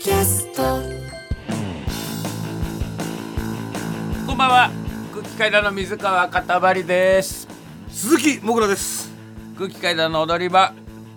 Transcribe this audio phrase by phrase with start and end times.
[0.00, 0.62] キャスト。
[4.26, 4.70] こんばんは。
[5.12, 7.46] 空気階段の水川かたばりです。
[7.90, 9.12] 鈴木もぐらです。
[9.58, 10.72] 空気階段の踊り場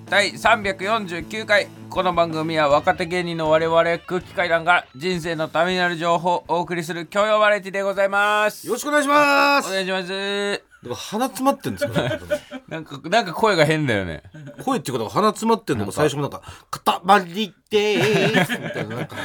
[0.09, 1.69] 第349回。
[1.89, 8.67] この番組は若手芸人の我々空気階段が人生のためになる情報をお送りする教養バラエティでございます。
[8.67, 9.69] よろしくお願いします。
[9.69, 12.19] お願いしますだから鼻詰まってんですかね
[12.67, 14.23] なんかなんか声が変だよね。
[14.63, 19.15] 声っていうことは鼻詰まってんのが最初もなんか「固まりでーす」みたいななんか。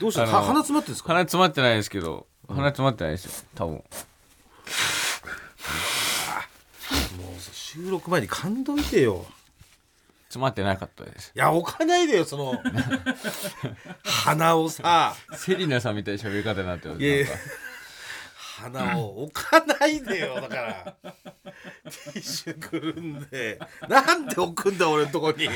[0.00, 1.08] どうした鼻詰まってんですか？
[1.08, 3.74] 鼻詰まってないですけど鼻詰まってないですよ多分。
[3.74, 3.84] も
[7.36, 9.26] うさ収録前に感動いてよ。
[10.28, 11.32] 詰まってなかったです。
[11.34, 12.54] いや置かないでよその。
[14.04, 15.14] 鼻をさ。
[15.36, 17.26] セリナさんみたいな喋り方になってますいやいや
[18.62, 20.34] なんか鼻を置かないでよ。
[20.40, 20.96] だから。
[21.04, 23.58] ティッシュくるんで。
[23.88, 25.48] なんで置くんだ俺のとこに。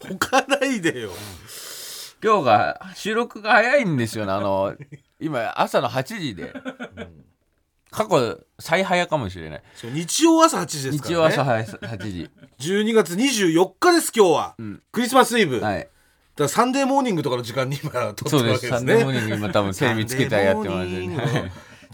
[0.00, 1.12] 置かないでよ。
[2.22, 4.32] 今日が収録が早いんですよね。
[4.32, 4.74] あの
[5.20, 6.54] 今朝の8時で、
[7.90, 9.62] 過去最早かもしれない。
[9.74, 12.30] そう日曜朝8時ですから、ね、日曜朝早い8時
[12.72, 14.82] 12月24日です今日は、ん。
[14.90, 15.88] クリスマスイブ、はい。
[16.36, 18.78] らサンデーモーニングとかの時間に今撮ってそうでるわけですす。
[18.78, 21.06] サンデーモーねニング今多分テレビつけたらやってますね。
[21.08, 21.20] の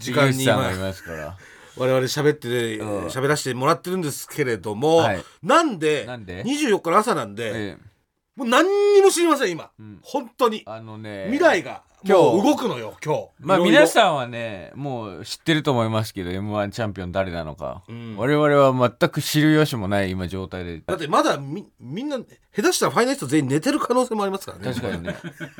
[0.01, 1.37] 時間に時間さんがいますから。
[1.77, 3.05] 我々喋ってうん。
[3.07, 5.23] 喋らせてもらってるんですけれども、はい。
[5.41, 7.91] なんでなんで？24日の朝なんで、ええ。
[8.35, 9.99] もう何にも知りません今、ん。
[10.01, 10.63] 本当に。
[10.65, 12.43] あのね未来が今日。
[12.43, 13.29] 動くのよ今日。
[13.39, 18.17] まあ皆さんはねもう知ってると思いますけど m 1チャンピオン誰なのか、ん。
[18.17, 20.79] 我々は全く知る由もない今状態で。
[20.79, 24.73] だってまだみみんな下手したらファイナリスト全員寝てる可能性もありますからね。
[24.73, 25.15] 確かにね。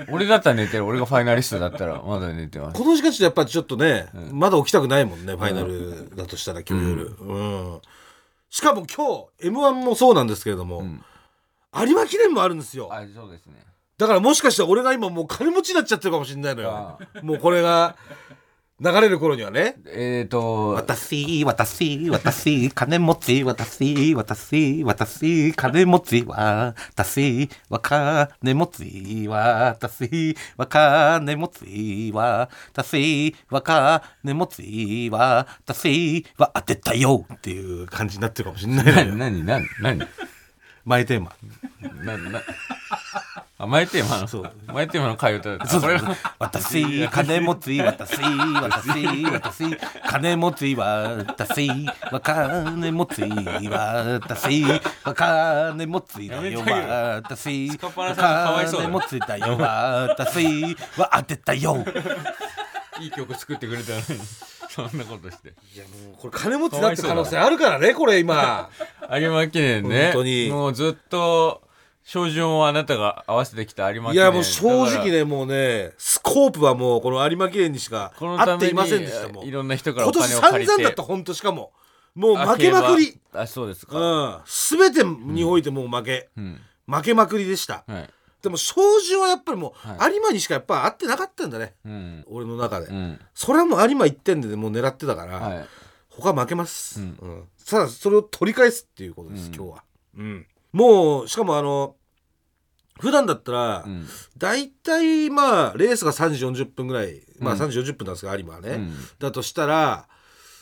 [0.09, 0.85] 俺だったら寝てる。
[0.85, 2.77] 俺がファイナリストだったらまだ寝てます。
[2.77, 7.81] この時間ちょっとやっぱちょっとね、まだ起きたくないもんねファイナルだとしたら今日夜、うん。
[8.49, 10.83] しかも今日 m 1もそうなんですけれども、
[11.73, 12.89] 有馬記念もあるんですよ。
[12.91, 13.63] あそうですね
[14.01, 16.71] だからもしかしたら俺が今もう金持ちになっちゃってるかもしれないのよ。
[16.71, 17.95] あもうこれが
[18.79, 19.75] 流れる頃にはね。
[19.85, 27.79] えっ、ー、と私、私、私、金持ち、私、私、私、金持ち、私、は
[28.39, 39.15] 金持ち、私、は金持ち、私、は金持ち、私、は当てたよっていう感じになってるかもしれないのよ。
[39.15, 40.07] 何何何何
[40.85, 41.35] 前テーマ。
[42.03, 42.41] なな
[43.61, 44.51] あ前テーマのそう。
[44.73, 51.75] 前テーマの替え歌だったこれが私、金持ち、私、私、私、金持ち、私、は
[52.49, 56.61] 金持ち、私、は金持ちだよ、
[57.23, 61.85] 私、金持ちだよ、私、は当てたよ。
[62.99, 64.03] いい曲作ってくれたのに。
[64.71, 65.49] そんなことして。
[65.75, 68.69] いやもうこれ金持ちになってる可能性あるからねこれ今。
[69.19, 70.05] 有馬記念ね。
[70.13, 70.49] 本当に。
[70.49, 71.61] もうずっと
[72.03, 80.71] 照準をあなたが合わせてきた有馬記い念やもう正直ねもうねスコープはもうこの有馬記念にしかこのために合っていませんでしたもんいろんな人からお今年金を借りて。
[80.71, 81.71] 散々だった本当しかも。
[82.15, 83.19] もう負けまくり。
[83.33, 84.41] あそうですか、うん。
[84.45, 86.59] 全てにおいてもう負け、うん。
[86.87, 87.83] 負けまくりでした。
[87.87, 88.09] はい。
[88.41, 91.75] でも照準はやっぱりもう、は有馬にしかやっぱ合ってなかったんだね。
[91.85, 92.25] うん。
[92.27, 93.19] 俺の中で、うん。
[93.33, 95.65] それはもう有馬1点でもう狙ってたから、はい。
[96.09, 97.17] 他負けます、うん。
[97.21, 97.43] うん。
[97.65, 99.55] ただそれを取り返すっていうことです、うん。
[99.55, 99.83] 今日は、
[100.17, 101.95] うん、もうしかもあの
[103.01, 104.07] 普段だったら、うん。
[104.37, 107.59] 大体まあレースが3時40分ぐらい、まあうん。
[107.59, 108.93] 3時40分なんですが有馬はね、うん。
[109.19, 110.07] だとしたら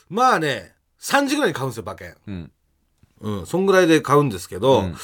[0.09, 2.15] まあね3時ぐらいに買うんですよ馬券。
[2.27, 2.51] うん。
[3.21, 4.95] うんそんぐらいで買うんですけど、うん。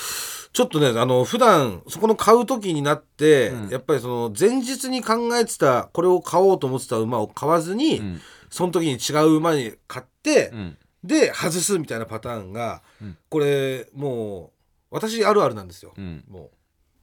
[0.54, 3.70] ちょっとねあの普段そこの買う時になって、うん。
[3.70, 8.22] やっぱりその前日に考えてたこれを買おうと思ってた馬を買わずに、うん。
[8.50, 10.78] その時に違う馬に買って、うん。
[11.04, 13.18] で外すみたいなパターンが、うん。
[13.30, 14.55] これもう
[14.96, 16.24] 私あるあるなんですよ、うん。
[16.30, 16.50] もう。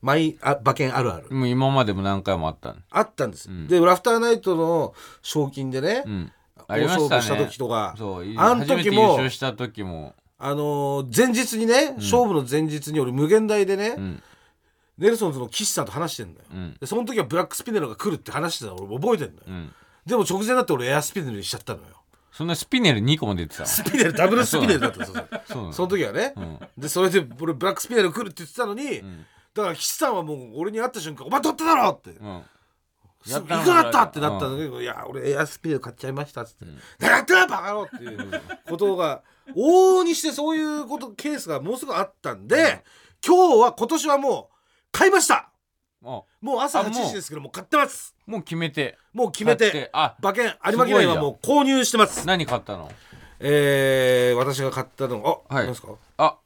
[0.00, 2.80] マイあ馬券あるある、もう今までも何回もあったの。
[2.90, 3.68] あったんです、うん。
[3.68, 6.32] でラフターナイトの賞金でね、うん。
[6.56, 7.94] あ大勝負した時とか。
[7.96, 10.14] そうあの初めて優時も勝した時も。
[10.38, 14.22] あのー前日にね、勝負の前日に俺無限大でね、うん。
[14.98, 16.76] ネルソンズの岸さんと話してんだよ、うん。
[16.80, 19.72] でその時はブラックスピネルが来るって話してたの俺覚えてんのよ、うん。
[20.06, 22.01] でも直前だって俺エアスピネルにしちゃったのよ
[22.32, 24.96] そんなスピネル2個も出てたのスピネルダブルスピネルだった。
[24.96, 26.58] んですよそうなのその時はね、うん。
[26.78, 29.26] でそれで俺ブラックスピネル来るって言ってたのに、ん。
[29.54, 32.10] だから岸さんはもう俺に会った瞬間「お前取っただろ!」って。
[32.10, 32.42] うん
[33.28, 36.64] 「やっいくらだった?」ってなったんだけど「いや俺エアスピネル買っちゃいました」っつって
[36.98, 39.22] 「だからやったらバカ野郎!」っていうことが
[39.54, 42.84] 往々にしてそういうことケースがもうすぐあったんで、
[43.26, 44.56] 今日は今年はもう
[44.90, 45.34] 買いました。
[45.34, 45.51] あ
[46.02, 48.14] もう朝8あもう時ですけどもう買ってます。
[48.26, 48.42] もう。
[48.42, 48.98] 決めて。
[49.12, 49.88] もう決めて。
[49.92, 52.26] あ馬券有馬記念はもう購入してます。
[52.26, 52.90] 何買ったの？
[53.38, 55.64] えー、私が買ったのあ、はい。
[55.64, 55.88] 何ですか？
[56.18, 56.36] あ。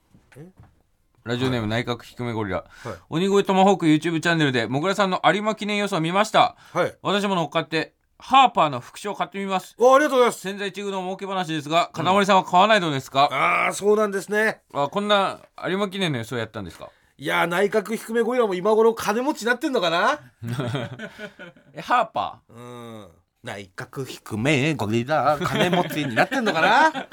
[1.25, 2.95] ラジオネーム内閣低めゴリラ、はい。
[3.11, 6.55] 鬼越トマホーク YouTube チャンネルでもぐらさんの有馬記念予想を見ました。
[6.73, 6.95] はい。
[7.03, 9.75] 私も乗っかってハーパーの副賞を買ってみます。
[9.79, 10.41] おありがとうございます。
[10.41, 14.61] 潜在一遇の儲け話ですが金森さんは買わないのですか、ああそうなんですね。
[14.73, 16.91] あこんな有馬記念の予想やったんですか？
[17.19, 20.21] いやー内閣低めゴリラも今頃金持ちになってんのかな？
[21.73, 23.09] えハーパうん。
[23.43, 26.93] 内角低めゴリラ金持ちになってんのかな？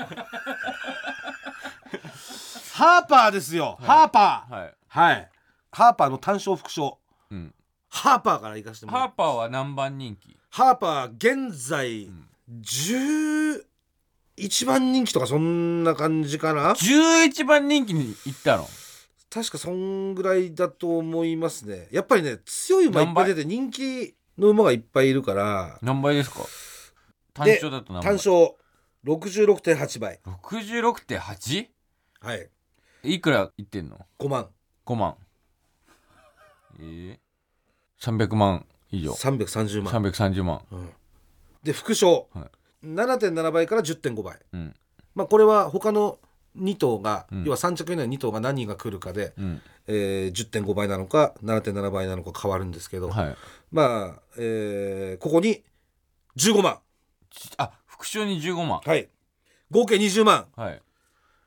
[2.74, 4.54] ハーパーですよ、ハーパー。
[4.54, 5.30] ーはい、はい。
[5.72, 6.98] ハーパーの単勝副賞
[7.32, 7.54] うん、
[7.90, 10.36] ハーパーから行かせてもらハーうパーは何番人気？
[10.50, 12.10] ハーパー現在
[12.62, 13.64] 11
[14.66, 18.68] 番人気とかそんな感じかな？11番人気に行ったの？
[19.34, 21.88] 確かそんぐらいだと思いますね。
[21.92, 25.80] やっぱりね強い馬いっぱい出て人気の馬がいっぱいいるから。
[25.82, 26.42] 何倍ですか？
[27.34, 28.04] 単で勝だと何倍？
[28.04, 28.56] 単勝。
[29.06, 30.20] 66.8倍。
[30.24, 31.68] 66.8?
[32.22, 32.50] はい。
[33.04, 34.48] いくらいってんの？5万。
[34.86, 35.16] 5万。
[36.80, 37.18] えー、
[38.00, 39.12] 300万以上。
[39.14, 40.62] 330万、330万。
[40.72, 40.90] うん。
[41.64, 42.50] で副賞、は
[42.86, 44.38] 7.7倍から10.5倍。
[44.54, 44.76] うん。
[45.16, 46.20] まあこれは他の
[46.60, 47.44] 2頭が、うん。
[47.44, 49.62] 要は3着以内の2頭が何人が来るかで、うん。
[49.88, 53.36] えー10.5倍なのか7.7倍なのか変わるんですけど、はい。
[53.72, 55.64] まあ、えーここに
[56.38, 56.80] 15万。
[57.58, 58.82] あ副賞に15万。
[58.86, 59.10] はい。
[59.72, 60.48] 合計20万。
[60.56, 60.82] はい。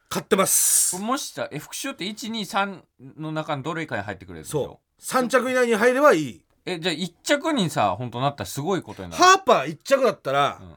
[0.08, 0.96] 買ってます。
[0.98, 2.80] もしさえ副賞って123
[3.18, 4.80] の中のどれかに入ってくれるでしょ？
[4.98, 5.22] そう。
[5.24, 6.42] 3着以内に入ればいい。
[6.64, 9.22] えじゃあ1着にさ本当なったらすごいことになる。
[9.22, 10.74] ハーパー1着だったら、うん。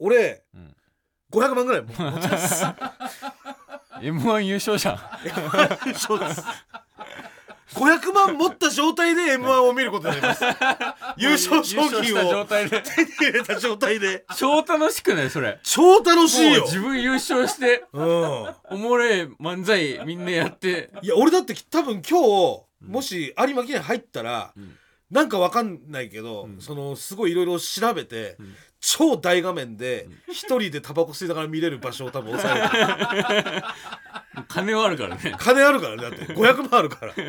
[0.00, 0.76] 俺うん。
[1.32, 2.64] 500万ぐらい持ちます
[4.02, 5.94] M1 優勝じゃん。
[5.94, 6.42] そうです
[7.74, 10.44] 500万持った状態で m 1を見ることになります。
[11.16, 12.82] 優勝賞優勝した金を状態で。
[12.82, 14.24] 手に入れた状態で。
[14.36, 15.58] 超楽しくないそれ。
[15.62, 16.60] 超楽しいよ。
[16.60, 18.54] もう自分優勝してうん。
[18.70, 20.90] おもれえ漫才みんなやって。
[21.02, 24.76] いや俺だって多分今日もし有馬記念入ったら、ん。
[25.10, 28.36] なんかわかんないけど、そのすごいいろいろ調べて、
[28.84, 33.62] 超大画面で一人でタバコ吸いながら見れる場所を多分押さえる。
[34.48, 35.34] 金はあるからね。
[35.38, 36.26] 金あるからねだって。
[36.34, 37.14] 500万あるから。
[37.14, 37.22] で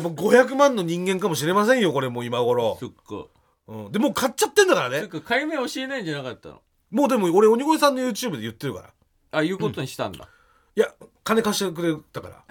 [0.00, 2.78] も500万の人間かもしれませんよこれもう今頃。
[2.80, 3.26] そ、っか。
[3.68, 5.00] うん、でもう買っちゃってんだからね。
[5.00, 5.20] そっか。
[5.20, 6.62] 解明教えないんじゃなかったの？
[6.90, 9.38] もうでも俺鬼越さんの YouTube で言ってるから。
[9.38, 10.28] あ言うことにしたんだ、
[10.76, 10.88] いや
[11.22, 12.44] 金貸してくれたから。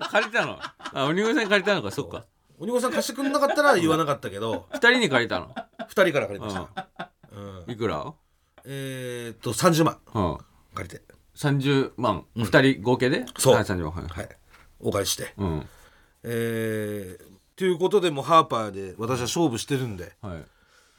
[0.10, 0.58] 借りたの？
[0.60, 1.90] あ鬼越さんに借りたのか。
[1.90, 2.26] そっか
[2.58, 6.88] 鬼越さん貸してくれなかったら言わなかったけど二人に借りたの？2人から借りました、
[7.32, 8.14] うん、いくら？
[8.64, 9.98] えー、っと30万。
[10.14, 10.38] うん。
[10.74, 11.02] 借りて。
[11.36, 12.24] 30万。
[12.34, 13.26] 二、人合計で？
[13.38, 13.54] そう。
[13.54, 13.92] はい30万。
[13.92, 14.28] はい、はい
[14.80, 15.34] お返しして。
[15.38, 15.66] うん。
[16.24, 17.18] えー、
[17.56, 20.12] ということでもうハーパーで私は勝負してるんで。
[20.20, 20.44] はい。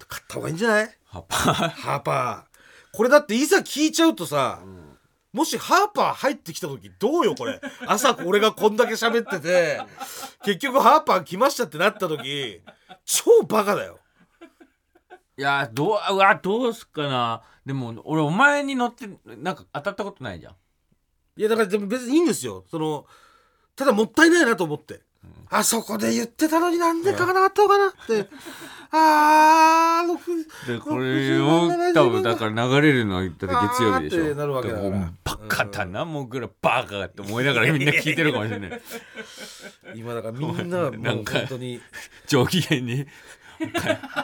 [0.07, 0.89] 買った方がいいんじゃない？
[1.06, 2.95] 葉っぱハーパー。
[2.95, 4.62] これだっていざ聞いちゃうとさ、
[5.33, 7.62] もしハーパー入ってきた時どうよこれ？
[7.85, 9.79] 朝俺がこんだけ喋ってて
[10.44, 12.62] 結局ハーパー来ましたってなった時
[13.06, 14.00] 超バカだよ。
[15.38, 17.44] いやどううわどうすっかな。
[17.65, 20.56] でも俺お前に乗ってなんか当たったことないじゃん。
[21.35, 22.65] いやだからでも別にいいんですよ。
[22.71, 23.06] その
[23.75, 25.01] ただもったいないなと思って、
[25.49, 28.29] あそこで言ってたのになんで書かなかったのかなって、
[28.91, 30.25] あー僕
[30.67, 38.81] でこれを多分だから流れるのは言ったら月曜日でしょなるわけだからバカだなもうぐらいバカって思いながらみんな聞いてるかもしれない
[39.95, 41.81] 今だからみんなはもうなんか本当に
[42.27, 43.05] 上機嫌に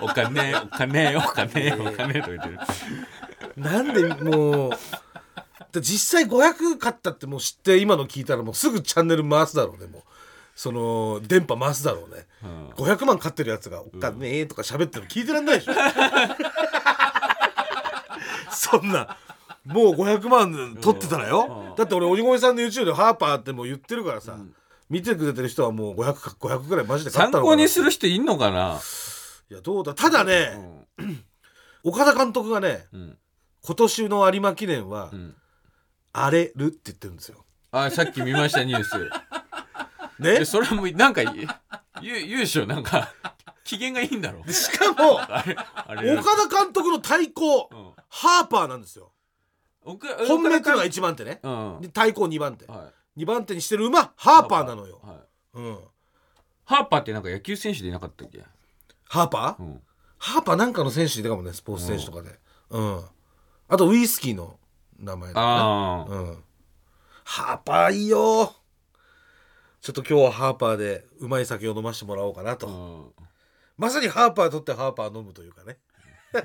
[0.02, 2.60] お金お金お金お金と言ってる
[3.58, 4.72] なんでもう
[5.74, 10.04] で実際500買ったってもう知って今の聞いたらもうすぐチャンネル回すだろうねもう
[10.56, 12.28] その電波回すだろうね、
[12.76, 15.74] 500万買ってるやつが「お金え」とか喋ってるの聞いてらんないでしょ。
[18.52, 19.18] そんな。
[19.66, 24.38] もう500万取ってたらよ、だって俺鬼越さんの YouTube でハーパーってもう言ってるからさ、
[24.90, 27.56] 見てくれてる人はもう500か500ぐらいマジで買参ったのかな。
[27.56, 28.80] 考にする人いんのかな？
[29.50, 29.94] いやどうだ？
[29.94, 30.86] ただね、
[31.84, 33.18] 岡田監督がねうん。
[33.66, 35.36] 今年の有馬記念は、ん。
[36.12, 37.46] 荒れるって言ってるんですよ。
[37.72, 39.10] あさっき見ましたニュース
[40.20, 40.42] ね？
[40.42, 41.48] えそれもなんか言う
[42.02, 43.14] 言うでしょなんか
[43.64, 49.12] 機嫌がいいんだろでしかもあれあれ岡田監督の対抗、うんハーパーなんですよ。
[49.84, 51.40] 奥本命っていうのがい1番手ね。
[51.42, 52.66] うんで対抗2番手。
[52.66, 55.02] は2番手にしてる馬ハーパーなのよ。
[55.04, 55.18] いはい
[55.56, 55.78] うん、
[56.66, 58.44] ハーパーってなんか野球選手でいなかったっけ？
[59.06, 59.82] ハーパー、うん
[60.20, 62.40] ハーパーなんかの選手いたかもねスポーツ選手とかで。
[62.70, 63.04] うん。
[63.68, 64.60] あとウイスキーの
[65.00, 65.48] 名前だね。
[65.48, 66.44] ああうん。
[67.26, 68.54] ハーパーいいよ。
[69.84, 72.68] ちょっと今日はハーパーでうまい酒を飲ませてもらおうかなと。
[72.68, 73.26] うん。
[73.78, 75.78] まさにハーパー取ってハーパー飲むというかね。
[76.32, 76.42] 本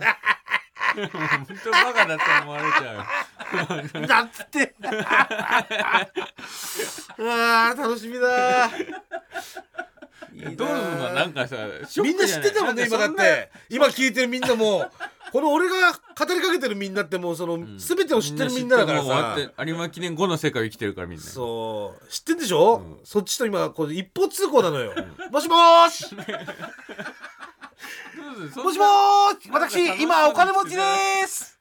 [1.62, 3.07] 当バカだと思われちゃ
[3.95, 4.00] う。
[4.02, 4.75] よなんつって。
[7.16, 8.71] うわー楽しみだ。
[10.57, 11.12] どうすんの？
[11.14, 11.57] なんかさ
[12.02, 13.52] みんな知ってたもんね今だって。
[13.71, 14.85] 今聞いてるみんなも
[15.33, 17.79] この俺が語りかけてるみんなってもうその、ん。
[17.79, 19.37] 全てを知ってるみんなだからさ。
[19.65, 21.25] 有馬記念後の世界を生きてるからみんな。
[21.25, 22.07] そう。
[22.09, 22.99] 知ってんでしょ、うん。
[23.05, 24.93] そっちと今こう一方通行なのよ、
[25.31, 26.07] もしもーし！
[28.55, 29.51] そもしもーし！
[29.51, 30.83] 私今お金持ちで
[31.27, 31.59] す！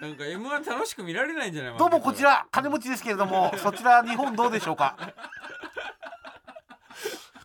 [0.00, 1.78] なんか M1 楽しく見られないんじゃない？
[1.78, 4.96] どうもこちら金持ちですけれどもそちら日本どうでしょうか？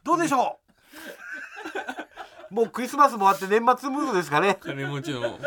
[0.04, 0.62] どうでしょう？
[2.52, 4.58] もうクリスマスもあって年末ムードですかね。
[4.60, 5.40] 金持ちの僕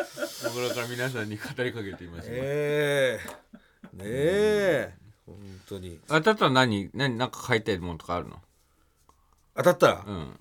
[0.67, 4.95] らから皆さんに語りかけています、ええねえ。
[5.27, 5.37] 本
[5.69, 6.01] 当に。
[6.09, 6.91] あたったら何？
[6.95, 7.19] 何？
[7.19, 8.41] なんか買いたいものとかあるの？
[9.55, 9.89] 当たった？
[9.89, 10.41] らうん。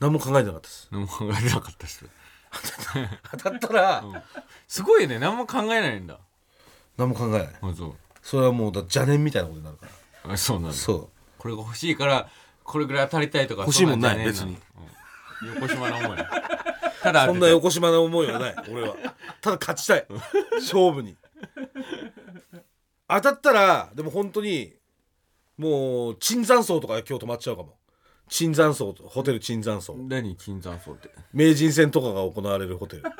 [0.00, 0.88] 何も考えてなかったです。
[0.90, 2.06] 何も考えてなかった人
[3.30, 3.68] 当たった。
[3.72, 4.22] らん。
[4.66, 5.20] すごいよね。
[5.20, 6.18] 何も考えないんだ。
[6.96, 7.48] 何も考えない。
[7.62, 7.94] あそう。
[8.20, 9.86] それはもうだ邪念みたいなことになるか
[10.24, 10.32] ら。
[10.34, 10.76] あそうなんだ。
[10.76, 12.28] そこれが欲しいから
[12.64, 14.50] これぐらい当たりたいとか欲しいもんないそ別に。
[14.50, 14.58] うん
[15.42, 16.18] 横島の思い。
[17.02, 18.96] ただうそんな横島な思いはない俺は。
[19.40, 20.06] ただ勝ちたい。
[20.54, 21.16] 勝負に。
[23.08, 24.74] 当たったらでも本当に
[25.58, 27.76] もう椿山荘とか今日泊まっちゃうかも。
[28.28, 29.96] 椿山荘ホテル椿山荘。
[30.08, 31.10] 何金山荘って？
[31.32, 33.02] 名人戦とかが行われるホテル。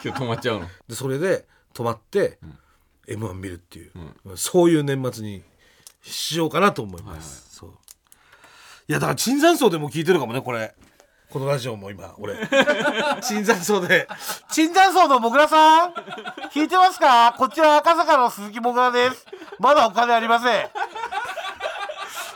[0.00, 0.68] 日止まっちゃうの？
[0.86, 2.38] でそれで泊まって、
[3.08, 3.92] m 1見るっていう、
[4.36, 5.42] そういう年末に
[6.02, 7.74] しようかなと思います、そう
[8.88, 10.74] いやだから椿山荘でも聞いてるかもねこれ。
[11.30, 12.34] このラジオも今俺。
[13.20, 14.08] 椿山荘で。
[14.48, 15.92] 椿山荘のもぐらさん
[16.54, 17.34] 聞いてますか？
[17.36, 19.26] こちら赤坂の鈴木もぐらです。
[19.58, 20.70] まだお金ありません。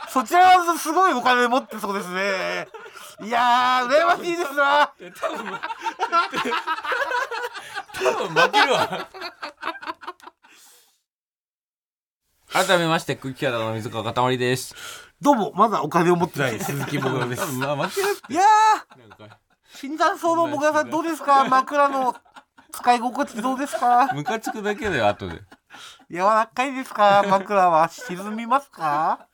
[0.09, 2.67] そちらはすごいお金持ってそうですね。
[3.23, 4.93] いやー羨ましいですな。
[7.95, 9.07] 多分負けるわ。
[12.51, 14.75] 改めまして空気キャラの水川かたまりです
[15.23, 17.41] どうもまだお金を持ってない 鈴木もぐらです。
[17.41, 18.33] 多分まあ負けるって。
[18.33, 19.29] いやー
[19.73, 21.45] 椿山荘のもぐらさんどうですか？
[21.45, 22.15] 枕の
[22.71, 24.09] 使い心地どうですか？
[24.13, 25.41] ムカつくだけだよ後で。
[26.11, 27.23] 柔らかいですか？
[27.27, 29.27] 枕は沈みますか？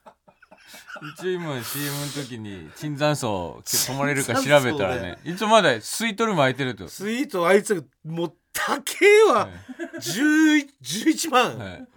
[1.18, 6.88] 一応今 CM の時に椿山荘泊まれるか調べたらね一応まだスイートルーム空いてると。
[6.88, 9.48] スイートあいつがもう高えわ、
[10.00, 11.88] 11 11万、はい。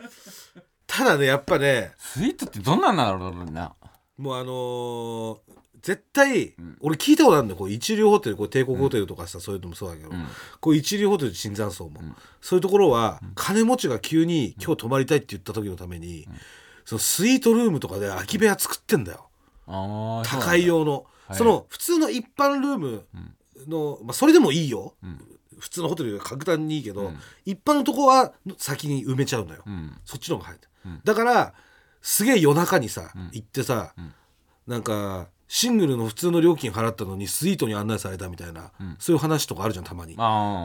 [0.87, 3.75] ただねやっぱねスイートってどんなんなんだろうな
[4.23, 5.39] もうあのー
[5.83, 7.59] 絶対、俺聞いたことあるんだよ。
[7.59, 10.27] こう一流ホテルこう帝国ホテルとかさ、そういうのもそうだけど、ん。
[10.61, 12.01] こう一流ホテル椿山荘も、
[12.41, 16.29] そういうところは、金持ちが急に今日泊まりたいって言った時のために、
[16.85, 19.29] そのスイートルームとかで空き部屋作ってんだよ。
[19.67, 21.05] あー高い用の。
[21.27, 21.37] はい。
[21.37, 23.05] その普通の一般ルーム
[23.67, 24.95] の、まあ、それでもいいよ、
[25.59, 27.19] 普通のホテルより格段にいいけど、うん。
[27.45, 29.99] 一般のとこは先に埋めちゃうのよ、うん。
[30.05, 31.01] そっちの方が早い、うん。
[31.03, 31.55] だから
[32.03, 33.31] すげえ夜中にさ、ん。
[33.33, 34.15] 行ってさ、ん。
[34.67, 38.97] なんかシングルの普通の料金払ったのにスイートに案内されたみたいな、ん。
[38.99, 40.17] そういう話とかあるじゃんたまに、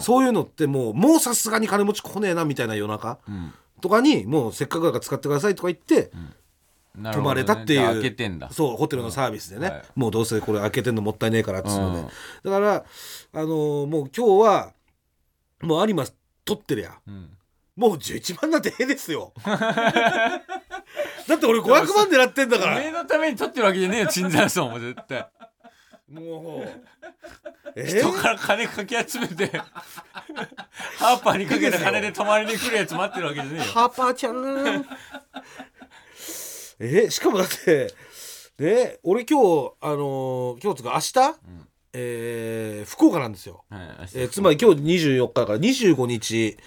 [0.02, 3.54] そういうのってもうもうさすがに金持ち来ねえなみたいな夜中うん。
[3.80, 6.18] とかにもうせっかくだから使ってくださいとか言って、泊
[6.96, 7.42] まなるほどね。
[7.42, 8.50] れたっていう、じゃあ開けてんだ。
[8.52, 9.84] そうホテルのサービスでね、はい。
[9.96, 12.06] もうどうせこれ開けてんのもったいねえからっつうので、うん。
[12.06, 12.76] だから
[13.34, 14.74] あのーもう今日は
[15.62, 16.06] もう有馬
[16.46, 16.98] 取ってりゃ。
[17.08, 17.30] うん。
[17.76, 19.34] もう11万なんてええですよ
[21.28, 22.78] だって俺500万狙ってんだから。
[22.78, 25.28] おめえのために取ってるわけじゃねえよ椿山荘も絶対。
[26.10, 26.68] もう。
[27.76, 27.86] え？
[27.86, 29.48] 人から金かき集めて
[30.98, 33.64] ハーパーにかけた金で泊まりに来るやつ待ってるわけじゃねえよ。
[33.64, 34.86] ハーパーちゃん。
[36.80, 37.94] えしかもだって
[38.60, 41.36] ね俺今日あのー今日つうか明日、
[41.94, 43.64] えー福岡なんですよ。
[43.70, 43.82] はい
[44.16, 46.58] えーつまり今日24日だから25日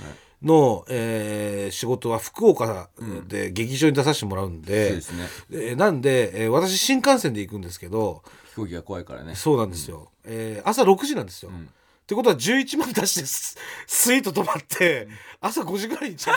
[0.42, 2.88] の、えー仕事は福岡
[3.28, 5.26] で劇場に出させてもらうんそうでで、すね。
[5.52, 9.34] えーなんで、えー私新幹線で行くんですけど飛行機が怖いからね。
[9.36, 11.64] そうなんですよ、えー朝6時なんですよ、ん。
[11.64, 11.66] っ
[12.06, 13.56] てことは11万出してス
[13.86, 15.08] スイート泊まって
[15.40, 16.32] 朝5時ぐらいにカ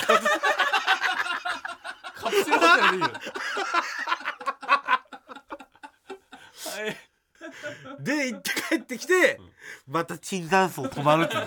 [2.29, 3.07] プセルホテルでいいよ。
[3.07, 3.19] は
[6.87, 6.95] い。
[8.03, 9.39] で行って帰ってきて、
[9.87, 11.43] また椿山荘泊まるっていう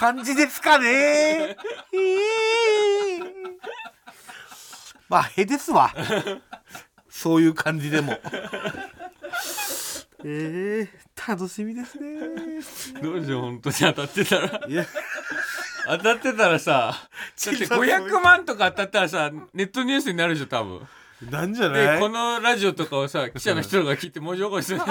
[0.00, 0.86] 感じですかね。
[0.88, 1.56] え
[1.92, 3.24] ー
[5.10, 5.92] まあへですわ。
[7.10, 8.18] そういう感じでも。
[10.24, 12.18] えー、楽しみですね。
[13.02, 14.60] どうしよう本当に当たってたら。
[14.66, 14.86] いや。
[15.86, 16.94] 当たってたらさ
[17.44, 20.86] だって500万とか当たったらさネットニュースになるでしょ多分。
[21.30, 22.00] なんじゃでない？
[22.00, 24.80] このラジオとかをさ記者の人が聞いて文字起こしする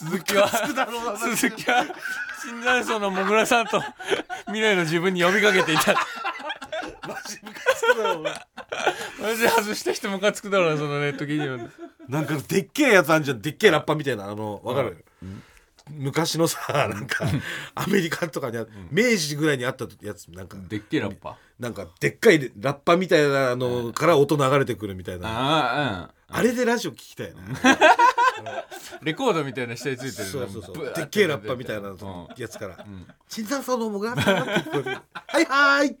[0.00, 0.48] 鈴木は
[1.18, 1.84] 鈴木は
[2.42, 3.82] 新山荘のもぐらさんと
[4.46, 5.92] 未来の自分に呼びかけていた。
[7.06, 8.46] マジムカつくだろうな。
[9.20, 11.70] マジで外した人ムカつくだろうなそのネット記事読んで
[12.08, 15.04] なんかでっけえやつあんじゃんでっけえラッパみたいなあのわかる、
[15.90, 17.26] 昔のさなんか
[17.74, 20.56] アメリカとかにあ明治ぐらいにあったやつなんか。
[20.68, 21.36] でっけえラッパ？
[21.58, 25.28] なんかでっかいラッパみたいなのから音流れてくるみたいな。
[25.28, 27.42] あああれでラジオ聞きたいな。
[27.42, 27.56] うん
[29.02, 30.76] レコードみたいな下についてるそうそうそう。
[30.94, 32.76] でっけえラッパみたいなうんやつから
[33.28, 34.92] 「新山荘のもぐらさん 」っては
[35.40, 35.96] いはーい」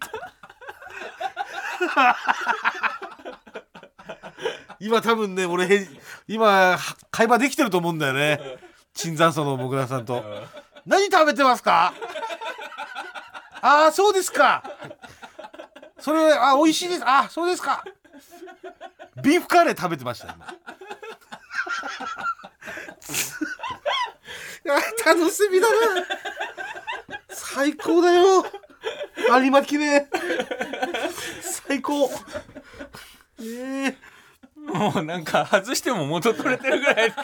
[4.80, 5.86] 今多分ね俺へ
[6.26, 6.78] 今
[7.10, 8.40] 会話できてると思うんだよね。
[8.94, 10.24] 椿山荘のもぐらさんと
[10.86, 11.92] 「何食べてますか?」
[13.62, 14.62] ああそうですか
[15.98, 17.02] それあ美味しいです。
[17.04, 17.84] あそうですか
[19.22, 20.48] ビーフカレー食べてました今い
[24.64, 26.06] や楽しみだな。
[27.28, 28.44] 最高だよ。
[29.42, 30.06] 有馬記念。
[31.42, 32.10] 最高。
[33.40, 33.96] ええ
[34.56, 37.14] もうなんか外しても元取れてるぐらい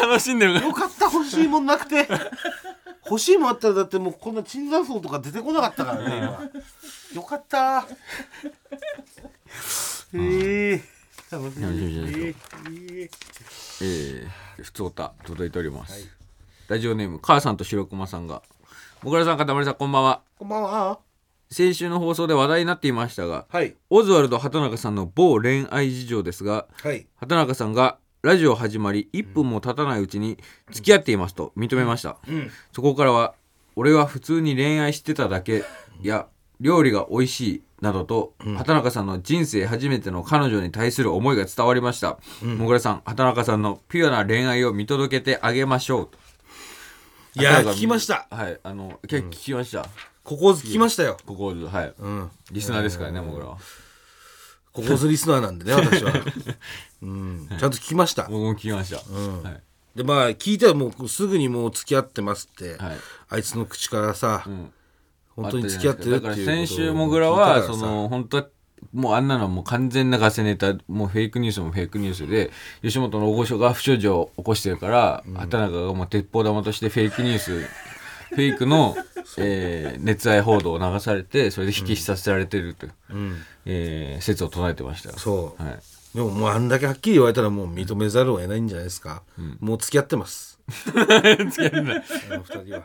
[0.00, 1.04] 楽しんでるよかった。
[1.04, 2.08] 欲しいもんなくて。
[3.04, 6.50] 欲しいもんあったらだってもうこんな椿山荘とか出てこなかったからね今。
[7.14, 7.86] よかった。
[10.14, 10.82] ええ
[11.30, 11.64] 楽しみ。
[11.64, 12.34] ええ
[12.70, 13.10] ええ
[13.80, 16.08] えー、ふつおた届いております、
[16.68, 18.42] ラジオネーム母さんと白熊さんが。
[19.02, 20.20] もぐらさんかたまりさんこんばんは。
[20.38, 20.98] こんばんは。
[21.50, 23.74] 先週の放送で話題になっていましたがはい。
[23.88, 27.06] オズワルド畑中さんの某恋愛事情ですがはい。
[27.16, 30.36] 畑中さんがラジオ始まり1分も経たないうちに
[30.70, 32.50] 付き合っていますと認めました、うん。
[32.74, 33.34] そこからは
[33.74, 35.64] 俺は普通に恋愛してただけ
[36.02, 36.26] や
[36.60, 46.18] 料理が美味しいなどと、畑中さんの人生初めての彼女に対する思いが伝わりました、もぐらさん畑中さんのピュアな恋愛を見届けてあげましょうと
[47.34, 48.26] いや聞きました。
[48.30, 49.86] はいあのけ聞きました、
[50.24, 51.16] ここ聞きましたよ。
[51.26, 51.94] ここはい。
[51.98, 52.30] うん。
[52.52, 53.58] リスナーですからねもぐらは。
[54.72, 56.12] ここズリスナーなんでね私は。
[57.02, 57.48] うん。
[57.48, 58.24] ちゃんと聞きました。
[58.24, 59.42] 僕も聞きました、ん。
[59.42, 59.62] はい。
[59.96, 62.96] でまあ聞いてはもうすぐにもう付き合ってますって、はい。
[63.30, 64.72] あいつの口からさ、ん。
[65.34, 68.46] 本当に付き合ってるっていう先週もぐらはその本当は
[68.92, 72.50] もうあんなのはもう完全なガセネタもうフェイクニュースもフェイクニュースで
[72.82, 77.60] 吉本の大御所が不祥事を起こしてるから、畑中がもう鉄砲玉としてフェイクニュース
[78.30, 78.96] フェイクの、
[79.38, 83.36] えー熱愛報道を流されてそれで引きさせられてるという、うん。
[83.66, 85.18] えー説を唱えてましたよ。
[85.18, 85.78] そう、はい、
[86.14, 89.22] でももうあんだけはっきり言われたらもう認めざるを得ないんじゃないですか、
[89.60, 90.58] もう付き合ってます。
[90.68, 92.04] 付き合ってない。
[92.30, 92.84] あの二人は。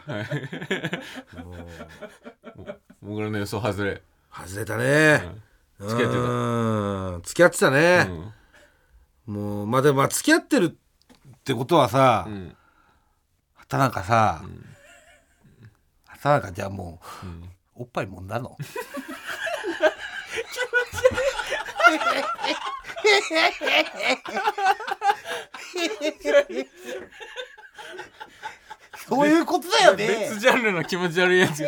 [3.02, 4.02] 僕らの予想外れ、
[4.32, 5.22] 外れたね、
[5.80, 6.22] 付き合ってた。
[6.22, 7.22] うん。
[7.24, 8.08] 付き合ってたね。
[9.28, 9.36] う、ん。
[9.36, 10.72] もうまあでもまあ付き合ってるっ
[11.44, 12.56] てことはさ、ん。
[13.56, 14.44] 畑中さ、
[16.06, 17.00] 畑中じゃあも
[17.76, 18.58] う、おっぱいもんだの？
[29.08, 30.08] そういうことだよね。
[30.30, 31.64] 別ジャンルの気持ち悪いやつ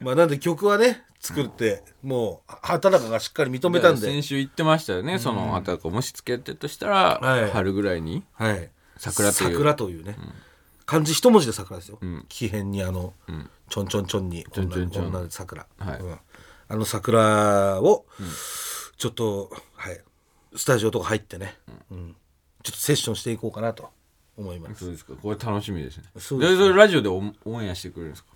[0.00, 4.06] まあなんで曲はね作って、もう畑中がしっかり認めたんで。
[4.06, 7.50] 先週言ってましたよね、その畑中もし付き合ってるとしたら、はい。
[7.50, 8.70] 春ぐらいにはい。
[8.98, 9.52] 桜という。
[9.54, 10.16] 桜というね、
[10.84, 12.26] 漢字一文字で桜ですよ、ん。
[12.28, 13.50] 木偏にあの、ん。
[13.70, 15.06] ちょんちょんちょんにょんちょんちょん。
[15.06, 16.00] 女で桜、はい。
[16.00, 16.18] うん。
[16.68, 18.04] あの桜を、
[18.98, 20.00] ちょっとはい。
[20.56, 21.56] スタジオとか入ってね、
[21.90, 22.16] うん。
[22.62, 23.90] ちょっとセッションしていこうかなと
[24.36, 24.84] 思います。
[24.84, 25.14] そうですか。
[25.14, 26.04] これ楽しみですね。
[26.18, 26.58] そうですね。
[26.58, 28.30] でそれラジオでオンオンエアしてくれるんですか？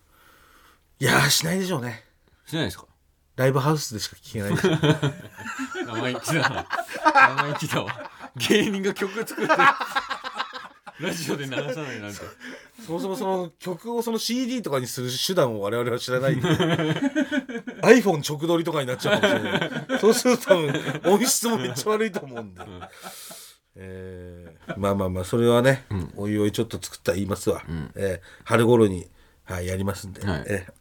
[1.01, 2.05] いやーしないでしょうね。
[2.47, 2.87] しないですか？
[3.37, 4.71] ライブハウスでしか聞けないでしょ
[5.87, 6.67] 生意気だな。
[7.45, 8.11] 生意気だわ。
[8.49, 9.57] 芸人が曲作って
[11.01, 12.19] ラジオで流さないなんて。
[12.85, 16.49] そもそもその曲をその CD とかにする手段を我々は知らないんで。
[17.83, 20.01] iPhone 直撮りとかになっちゃうかもしれない。
[20.01, 22.63] そうすると多分音質もめっちゃ悪いと思うんで、
[23.81, 25.85] えーまあまあまあそれはね、
[26.17, 27.63] おいおいちょっと作ったら言いますわ、
[27.95, 29.09] えー春頃に、
[29.45, 30.45] はい、やりますんで、はい。
[30.49, 30.73] えー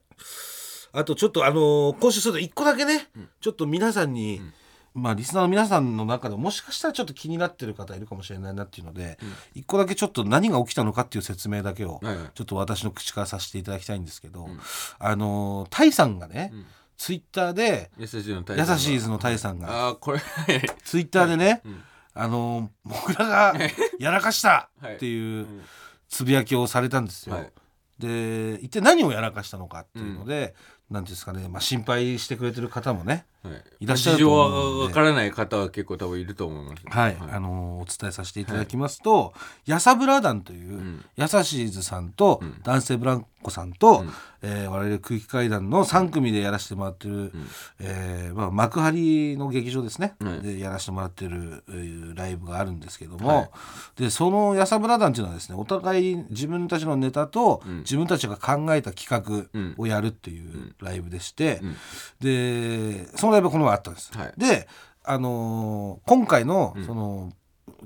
[0.93, 3.07] あとちょっとあのー今週それ一個だけね、
[3.39, 4.41] ちょっと皆さんに、
[4.95, 9.19] まあリスナーの皆さんの中でももしかしたらちょっと気になってる方いるかもしれないなっていうので、
[9.53, 12.25] 一個だけちょっと何が起きたのかっていう説明だけを、はいはい。
[12.33, 14.47] ちょっと私の口からさせていただきたいんですけど、
[14.97, 16.51] あのータイさんがね、
[16.97, 19.69] ツイッターで優しいの優しいズのタイさんが。
[19.69, 20.19] ああこれ。
[20.83, 21.61] ツイッターでね、
[22.17, 23.55] あのー僕らが
[23.99, 25.47] やらかしたっていう
[26.09, 27.35] つぶやきをされたんですよ。
[27.35, 27.51] はい。
[27.99, 30.53] で一体何をやらかしたのかっていうので、
[30.89, 33.85] なんていうんですかね、まあ、心配してくれてる方もねはい。
[33.85, 34.81] いらっしゃると思うんで。
[34.81, 39.33] はわからない方は結構多分いると思います、はい、あのーお伝えさせていただきますと、
[39.65, 41.05] やさぶら団という、ん。
[41.15, 44.03] やさしーずさんと、男性ブランコさんと、
[44.41, 47.31] えー我々空気階段の3組でやらせてもらってる、
[47.79, 50.41] えーまあ、幕張の劇場ですね、はい。
[50.41, 53.49] でやらせてもらってる、えーライブがあるんですけども、はい。
[53.95, 61.61] でそのやさぶら団っていうのはですねお互い自分たちのネタと、自分たちが考えた企画をやるっていうライブでして、
[62.19, 64.11] でそのライブがこの前あったんです。
[64.17, 64.33] はい。
[64.37, 64.67] で、
[65.03, 67.31] あのー今回のその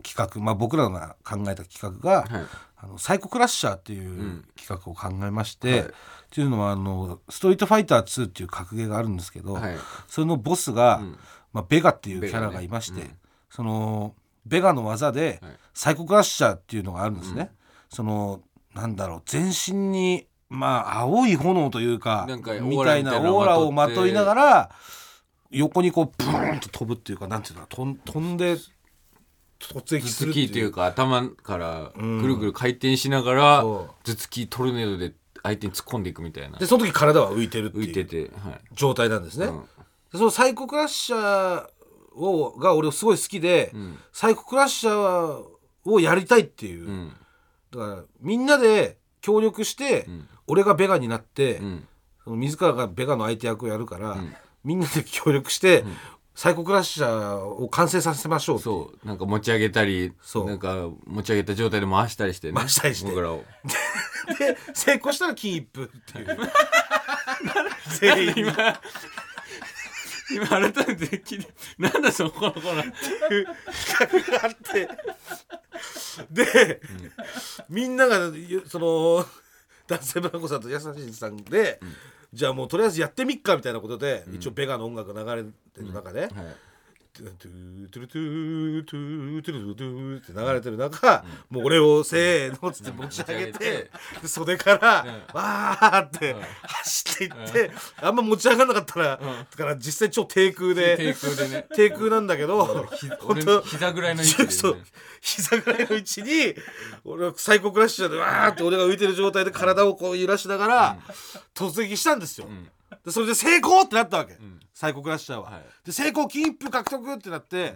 [0.03, 2.45] 企画、まあ、僕らが考えた企画が、はい。
[2.83, 5.79] あのサイコクラッシャーっていう企画を考えまして、はい。
[5.81, 5.83] っ
[6.31, 9.75] ていうのはあのストリートファイター2っていう格ゲーがあるんですけど、はい。
[10.07, 11.17] それのボスが、ん。
[11.53, 12.45] まあ、ベガっていうキベガね。
[12.47, 13.17] ャラがいまして、うん。
[13.49, 15.51] そのベガの技で、はい。
[15.73, 17.51] サイコクラッシャーっていうのがあるんですね。
[17.89, 18.41] その
[18.73, 24.71] なんだろう全身にまあ青い炎というかなんかみたいなオーラみたいなのオーラをまといながら
[25.51, 28.57] 横にこうブーンと飛ぶっていうかなんていうの飛ん飛んで
[29.59, 36.57] 突撃す頭突るっていうきというか頭からぐるぐる回転しながらそ頭突きトルネードで相手に突っ込んでいくみたいな。
[36.57, 38.61] でその時体は浮いてるって浮いててはい。
[38.73, 39.47] 状態なんですね。
[39.47, 39.61] うん。
[39.61, 39.67] で
[40.13, 41.67] そのサイコクラッシャー
[42.15, 43.97] をが俺すごい好きで、ん。
[44.13, 45.43] サイコクラッシャー
[45.85, 47.13] をやりたいっていう、うん。
[47.71, 50.27] だからみんなで協力して、ん。
[50.47, 51.87] 俺がベガになって、うん。
[52.23, 54.17] その自らがベガの相手役をやるから、
[54.63, 55.83] みんなで協力して、
[56.35, 58.75] サイコクラッシャーを完成させましょうっていう。
[58.75, 59.07] そう。
[59.07, 60.47] なんか持ち上げたりそう。
[60.47, 62.53] なんか持ち上げた状態で回したりしてね。
[62.53, 63.09] 回したりして。
[63.09, 63.43] 僕らを。
[64.39, 66.37] で成功したらキープっていう。
[67.99, 68.81] 全 員今
[70.33, 73.45] 今改めて聞いてなんだそのこのこの企
[74.31, 74.89] 画があって。
[76.31, 76.81] で、
[77.69, 79.25] みんながゆその
[79.87, 81.79] 男性ブランコさんと優しいさんで、
[82.33, 86.29] じゃあもうとりあえずやってみっかみたいなことで、一応ベガの音楽が流れてる中で、はい
[87.13, 97.71] トゥトゥトゥトゥトゥトゥトゥって流れてる中、もう俺をせーのっつって持ち上げて、で袖から、わーって走っていって、
[98.01, 102.87] あんま持ち上がんなかったら、だから実際超低空で低空でね低空なんだけど
[103.19, 104.49] 本当膝ぐらいの位置で、ね、
[105.19, 106.55] 膝ぐらいの位置に
[107.03, 110.97] 俺はサイコクラッシャーでわーって俺が浮いてる状態で体をこう揺らしながら
[111.53, 112.47] 突撃したんですよ、
[113.05, 114.37] でそれで成功ってなったわけ、
[114.73, 115.63] サイコクラッシャーは、はい。
[115.85, 117.75] で成功金一封獲得ってなって、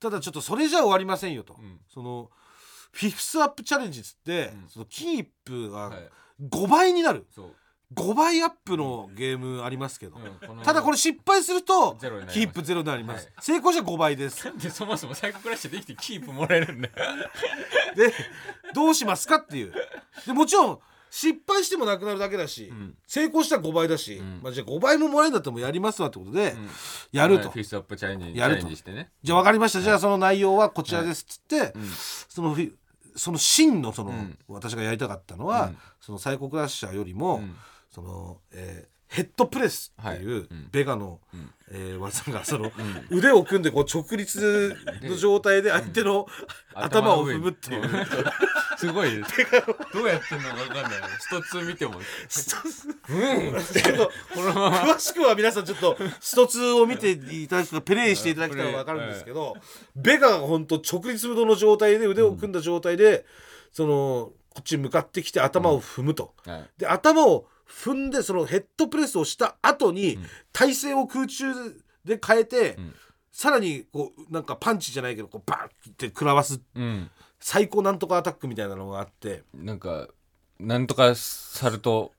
[0.00, 1.80] ただちょっとそれじゃ終わりませんよと、ん。
[1.88, 2.30] その
[2.92, 6.08] フィフスアップチャレンジっつって、その金一封がはい。
[6.40, 7.54] 5倍になる、そう。
[7.94, 10.58] 5倍アップのゲームありますけど、うん。
[10.62, 11.96] ただこれ失敗すると
[12.30, 13.34] キープゼロになります、はい。
[13.40, 14.44] 成功じゃ5倍です。
[14.58, 16.94] でそもそもサイコクラッシュできてキープもらえるんだよ。
[17.96, 18.12] で
[18.74, 19.72] どうしますかっていう。
[20.26, 22.94] でもちろん失敗してもなくなるだけだし、ん。
[23.06, 24.40] 成功したら5倍だし、ん。
[24.42, 26.56] まあ、じゃあ5倍ももらえるんだったらもうやりますわってことで、
[27.12, 28.68] やると、フィフスアップチャレンジやると。
[28.74, 29.10] してね。
[29.22, 31.72] じゃあ分かりました、じゃあその内容はこちらですっつって、
[32.28, 32.72] そのフィ
[33.16, 34.38] その真のその、ん。
[34.48, 35.78] 私がやりたかったのは、うん。
[36.00, 37.56] そのサイコクラッシャーよりも、ん。
[37.90, 40.46] その、えーヘッドプレスっていう、はい。
[40.50, 40.68] うん。
[40.70, 41.20] ベガの、
[41.70, 42.70] えー技がその、
[43.10, 46.26] 腕を組んでこう直立の状態で相手の
[46.74, 47.82] 頭を踏むっていう。
[47.82, 47.88] うん
[48.78, 49.10] すごい。
[49.10, 49.30] です
[49.92, 51.94] どうやってんのか分かんないスト2見ても。
[54.34, 54.76] このまま。
[54.82, 59.56] 詳しくは皆さんちょっとスト2を見ていただくかプレイしていただけたら分かるんですけど、
[59.96, 63.26] ベガが本当直立の状態で腕を組んだ状態で、
[63.72, 66.32] そのこっちに向かってきて頭を踏むと。
[66.46, 66.70] はい。
[66.78, 70.18] で頭を踏んでそのヘッドプレスをした後に、
[70.52, 71.46] 体勢を空中
[72.04, 72.94] で変えて、ん。
[73.30, 77.10] さらにこうなんかパンチじゃないけどこうバンって食らわすうん。
[77.38, 79.44] 最高なんとかアタックみたいなのがあって。
[79.54, 80.08] なんか
[80.58, 82.12] なんとかサルト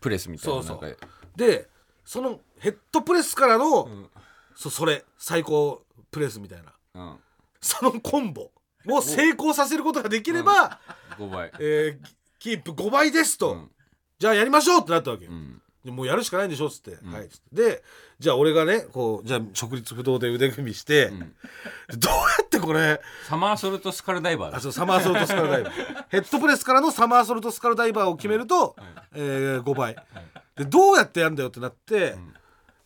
[0.00, 0.98] プレスみたいなそうそう。
[1.36, 1.68] で
[2.04, 4.10] そのヘッドプレスからの、ん。
[4.54, 6.72] そそれ最高プレスみたいな。
[6.94, 7.16] うん。
[7.60, 8.50] そのコンボ
[8.88, 10.80] を成功させることができれば、
[11.18, 11.52] 5倍。
[11.58, 13.70] えーキープ5倍ですと、うん
[14.22, 15.60] じゃあやりましょうってなったわけよ、うん。
[15.84, 17.56] でもうやるしかないんでしょっつって、はいっつって。
[17.56, 17.82] で
[18.20, 21.26] じゃあ俺がねこうじゃあ直立不動で腕組みして、どうや
[22.44, 24.58] ってこれサマーソルトスカルダイバーだ。
[24.58, 26.04] あそうサマーソルトスカルダイバー。
[26.08, 28.76] ヘッドプレスからのサマーソルトスカルダイバーを決めると、
[29.12, 29.96] えー5倍。
[30.54, 32.14] でどうやってやんだよってなって、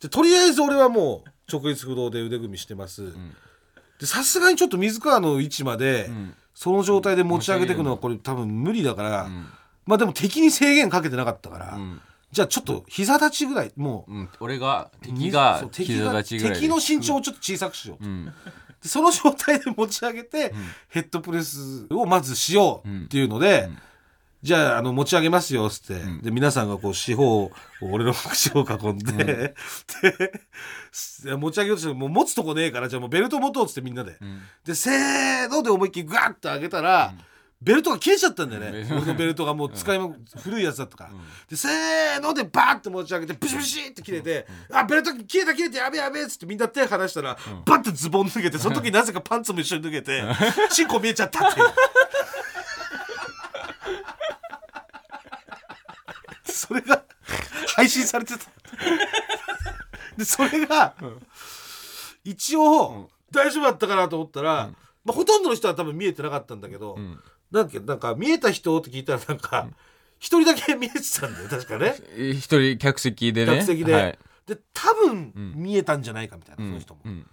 [0.00, 3.12] でとりあえず俺はもう直立不動で腕組みしてます、
[4.00, 6.08] でさすがにちょっと水川の位置まで、
[6.54, 9.28] その状態で持ち上げていくのはこれ多分無理だから、
[9.86, 12.00] まあでも敵に制限かけてなかったから、ん。
[12.32, 14.28] じゃあちょっと膝立ちぐらいもう、うん。
[14.40, 18.26] 俺が敵がそう敵が膝立ちぐらい敵の身長をちょっと小さくしよう、うん。
[18.26, 18.32] で
[18.88, 20.52] その状態で持ち上げて、
[20.88, 23.70] ヘッドプレスをまずしようっていうので、
[24.42, 29.54] じゃああの持ち上げますよっつって、で皆さんがこう四方を俺の口を囲んで、
[31.24, 34.16] で持ち上げようとしてもう持つとこねえからじゃあもうベルト持とうっつってみんなで、ん。
[34.64, 37.14] でせーので思いっきりガッと上げたら、
[37.66, 38.96] ベルトが切れちゃったんだよね、うん。
[38.98, 41.10] 俺のベルトがもう使いも、古いやつだったから、
[41.50, 50.22] でせーのでバーッて持ち上げてブシブシって切れて、あベルト切れた切れたやべえやべえっつってみんな手離したら、バッてズボン脱げてその時になぜかパンツも一緒に脱げて
[50.70, 51.66] チンコ見えちゃったっていう。
[56.44, 57.02] それが
[57.74, 58.44] 配信されてた。
[60.16, 60.94] でそれが、
[62.24, 64.70] 一応、大丈夫だったかなと思ったら、
[65.04, 69.68] まあ、ほとんどの人は多分見えてなかったんだけど、んなんかなんか見えた人って聞いたらなんか
[70.18, 71.94] 一、人だけ見えてたんだよ確かね。
[72.16, 73.52] え一人客席でね。
[73.58, 74.18] 客席で、はい。
[74.46, 76.70] で多分見えたんじゃないかみたいな、うん。
[76.70, 77.26] その人も、うん。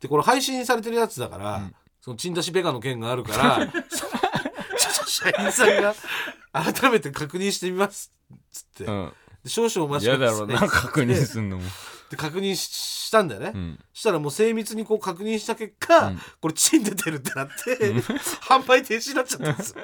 [0.00, 3.72] でこれ配信されてるやつだから、そのチン出しベガの件があるから
[5.06, 5.94] 社員さんが
[6.52, 8.86] 改めて確認してみますっつって、
[9.46, 10.46] 少々お待ち嫌ください。
[10.46, 11.64] だろうな確認すんのも
[12.10, 12.68] で確認し
[13.06, 13.78] したんだよね、うん。
[13.92, 16.20] したらもう精密にこう確認した結果、うん。
[16.40, 17.94] これチン出てるってなって、
[18.48, 19.82] 販売停止になっちゃったんですよ。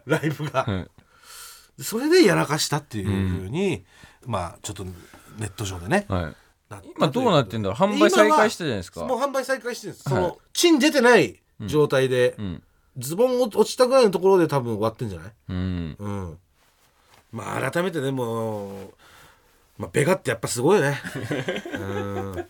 [0.06, 0.90] ライブが、はい
[1.76, 3.84] でそれでやらかしたっていうふうに、
[4.26, 6.34] まあちょっとネット上でねはい。
[6.96, 7.78] 今どうなってんだろう？
[7.78, 9.04] 販売再開したじゃないですか。
[9.04, 10.22] もう販売再開してるんです、はい。
[10.22, 12.62] そのチン出てない状態で、うん。
[12.98, 15.32] ズボン落ちたぐらいのところで多分終わってんじゃない？
[15.48, 15.96] うん。
[15.98, 16.38] うん。
[17.32, 18.92] まあ改めてでも
[19.78, 21.00] まあベガってやっぱすごいよね。
[21.74, 22.46] うん。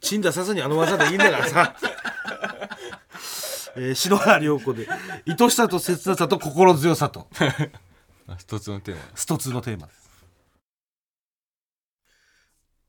[0.00, 1.76] チン出さずにあの技でいいんだからさ。
[3.76, 4.88] えー篠原涼子で
[5.26, 7.28] 愛しさと切なさと心強さと。
[8.28, 9.00] あ一つのテーマ。
[9.14, 10.08] 一つのテーマです。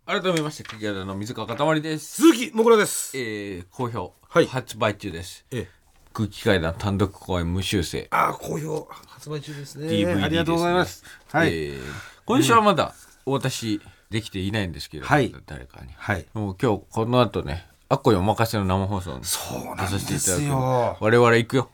[0.05, 2.21] 改めまして柿原の水川かたまりです。
[2.21, 3.15] 鈴木もぐらです。
[3.15, 4.47] えー、好評、はい。
[4.47, 5.45] 発売中です。
[5.51, 5.79] ええ。
[6.13, 8.07] 空気階段単独公演無修正。
[8.09, 8.87] ああ好評。
[9.07, 9.87] 発売中ですね。
[9.87, 11.03] DVD ありがとうございます。
[11.31, 11.81] はい、えー
[12.25, 12.93] 今週はまだ
[13.29, 15.33] お渡しできていないんですけれども、はい。
[15.45, 15.89] 誰かに。
[15.95, 16.25] はい。
[16.33, 20.43] もう今日この後ねアッコにお任せの生放送にそう出さなんですせていただく。
[20.43, 21.69] よ我々行くよ。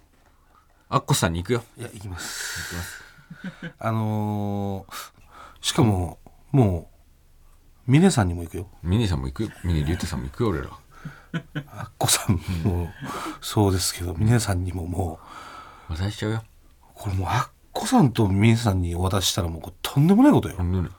[0.89, 1.63] アッコさんに行くよ。
[1.77, 3.03] いや行きます。
[3.79, 5.15] あのー
[5.61, 6.19] しかも
[6.51, 6.91] も
[7.87, 8.69] う峰さんにも行くよ。
[8.83, 9.49] ミニさんも行くよ。
[9.63, 10.69] ミニリュウテさんも行くよ俺ら。
[11.33, 12.89] アッコさんも
[13.41, 15.19] そうですけど峰さんにもも
[15.89, 16.43] 渡しちゃうよ。
[16.43, 20.89] うこれもうアッコさんと峰さんにお渡ししたらもうとんでもないことよ、本当に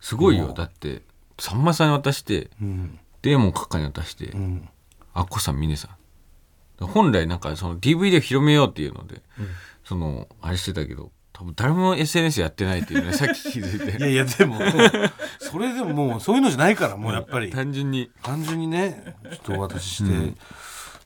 [0.00, 0.52] すごいよ。
[0.52, 1.02] だって
[1.38, 2.98] さんまさんに渡してうん。
[3.22, 4.68] デーモン閣下に渡して、うん、
[5.12, 6.86] アッコさんミネさん。
[6.86, 9.20] 本来なんかその DVD を広めようっていうので、
[9.84, 14.58] そのあれしてたけど多分誰も SNS やってないっていうね さっき気づいいやていやでも
[15.38, 17.50] それでももうそういうのじゃないからもうやっぱり。
[17.50, 18.10] 単純に。
[18.22, 20.34] 単純にねちょっとお渡しして、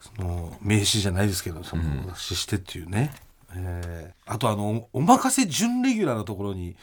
[0.01, 3.15] その名刺じゃないですけどそのお渡ししてっていうね、
[3.55, 6.77] えーあとあのお任せ準レギュラーのところに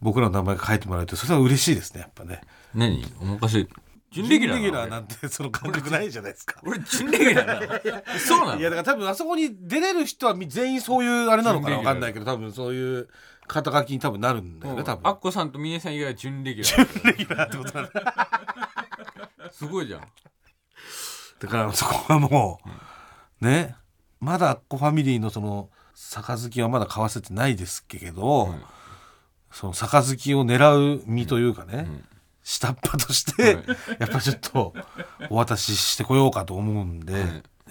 [0.00, 2.42] 僕らの名前が書いてもらえるとそれは嬉しいですねやっぱね。
[2.74, 3.04] 何？
[3.20, 3.66] お任せ
[4.12, 4.60] 準レギュラーなの？
[4.60, 6.60] 準レギュラーなんてその感覚ないじゃないですか。
[6.64, 8.02] 俺準レギュラーなの？
[8.18, 11.78] そうないのやだから多分あそこに出れる人はみ全員そういうあれなのかな準レギュラー。
[11.78, 13.08] わかんないけど多分そういう
[13.46, 15.08] 肩書きに多分なるんだよね多分。
[15.08, 17.06] アッコさんとミネさん以外は準レギュラー。
[17.06, 19.50] レギュラーってことなんだ。
[19.52, 20.00] すごいじゃん。
[21.38, 22.60] だからそこはも
[23.40, 23.74] う、ね
[24.20, 28.58] まだアッコファミリーのその杯はまだ買わせてないですけど、はい
[29.56, 31.88] その杯を狙う身というかね、
[32.42, 33.64] 下っ端として、はい。
[34.00, 34.74] やっぱちょっと
[35.30, 37.22] お渡ししてこようかと思うんで、はい。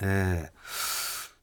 [0.02, 0.52] ええ。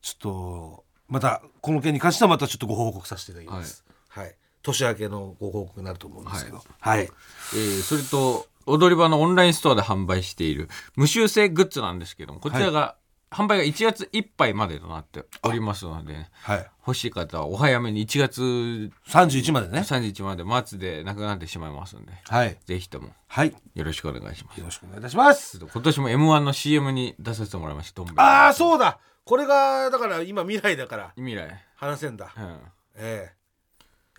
[0.00, 3.84] ちょっとまたこの件に関してはまたちょっとご報告させていただきます。
[4.08, 12.96] はい、年明けのご報告になると思うんですけど、はい、えーそれと踊り場のオンラインストアで販売している無修正グッズなんですけどもこちらが、
[13.32, 19.80] 販売が1月いっぱいまでとなっておりますのではい、欲しい方はお早めに1月三十一までね。
[19.80, 24.58] 31まで末でなくなってしまいますのではい、ぜひともはい、よろしくお願いします。
[24.58, 25.58] よろしくお願いいたします。
[25.58, 28.02] 今年も m 1の CM に出させてもらいました。
[28.16, 28.98] ああそうだ。
[29.24, 31.12] これがだから今未来だから。
[31.16, 31.48] 未来。
[31.76, 32.58] 話せんだ、うん。
[32.96, 33.42] ええ。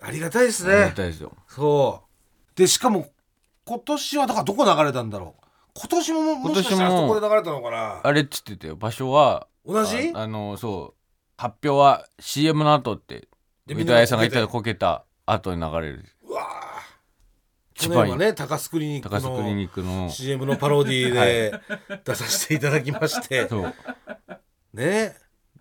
[0.01, 1.31] ありがたいですありがねたいですよ。
[1.47, 2.57] そう。
[2.57, 3.07] でしかも
[3.65, 5.42] 今年はだからどこ流れたんだろう
[5.75, 6.55] 今年ももも。
[6.55, 8.01] しかしたらあ今年もそこで流れたのかな。
[8.03, 8.75] あれっつってたよ。
[8.75, 10.11] 場所は同じ？
[10.13, 10.99] ああのそう。
[11.37, 13.27] 発表は CM の後って
[13.65, 16.05] で三田屋さんが言ったらここけた後に流れる。
[16.23, 16.47] うわ
[17.73, 20.09] 去年はいね高須クリニック高須クリニのックの。
[20.09, 21.59] CM のパロディで
[22.05, 23.47] 出させていただきまして。
[23.47, 23.73] そう。
[24.73, 25.15] ね。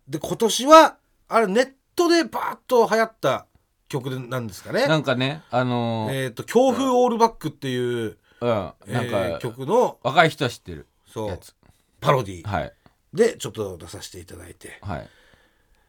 [0.07, 0.97] で今年は
[1.29, 3.47] あれネットでバーッと流行った
[3.89, 4.87] 曲なんですかね。
[4.87, 8.49] なんかねあのーえっ、と「強風オールバック」っていう、うん。
[8.49, 11.29] なんえーか曲の若い人は知ってるそう。
[11.29, 11.55] やつ。
[12.01, 12.73] パロディはい。
[13.15, 14.79] でちょっと出させていただいて。
[14.83, 15.09] はい。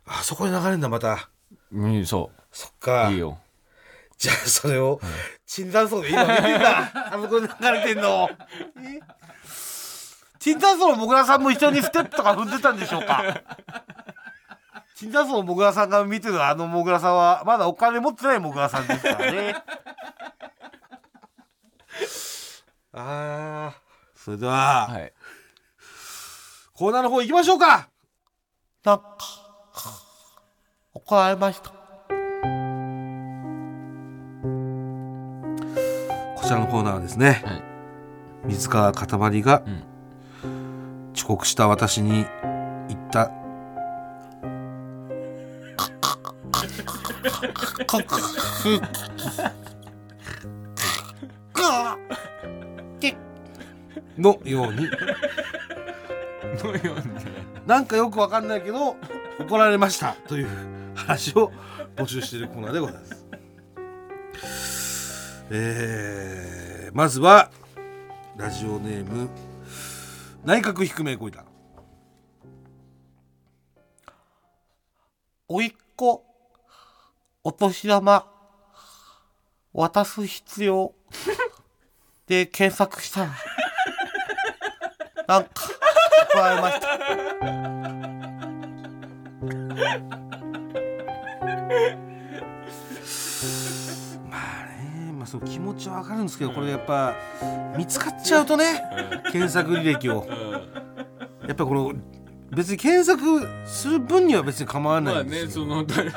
[0.06, 1.30] あそこで流れるんだまた。
[1.72, 3.08] うんそそっか。
[3.10, 3.40] ういいよ。
[4.18, 5.02] じゃあそれを
[5.46, 6.92] 椿山荘で今見てんだ。
[7.14, 8.30] あそこで流れてんの。
[8.78, 9.00] え？
[10.40, 13.42] 椿山荘のもぐらさんも一緒にステップとか踏んでたんでしょうか？
[14.96, 19.56] 椿山荘のもぐらさんが見てるあのもぐらさんはまだお金持ってないもぐらさんですからね
[22.94, 23.80] あー。
[24.16, 25.12] それでは、はい。
[26.74, 27.90] コーナーの方行きましょうか。
[28.84, 29.18] なんか
[30.94, 31.70] 怒られました。
[31.70, 31.76] こ
[36.44, 37.64] ちらのコーナーはですね、はい。
[38.46, 41.12] 水川かたまりがうん。
[41.16, 42.26] 遅刻した私に
[42.90, 43.32] 言った
[54.18, 54.90] のように。
[56.64, 57.22] のようにね。
[57.66, 58.96] なんかよくわかんないけど
[59.40, 60.48] 怒られましたという
[60.96, 61.52] 話を
[61.96, 63.26] 募集しているコーナーでございます。
[65.50, 67.52] えー、まずは
[68.38, 69.30] ラジオネーム
[70.44, 71.46] 内閣低めこいた
[75.48, 76.26] おいっ子
[77.44, 78.26] お年玉
[79.74, 80.94] 渡す必要
[82.28, 83.26] で検索した。
[83.26, 83.32] ら
[85.34, 85.50] なんか
[86.32, 86.88] 怒られました。
[94.30, 97.16] まあねまあその気持ちはわかるんですけどこれやっぱ
[97.76, 98.84] 見つかっちゃうとね
[99.32, 100.28] 検索履歴を。
[101.48, 101.94] やっぱこの
[102.52, 106.12] 別に検索する分には別に構わなまあいんですよ、ねその誰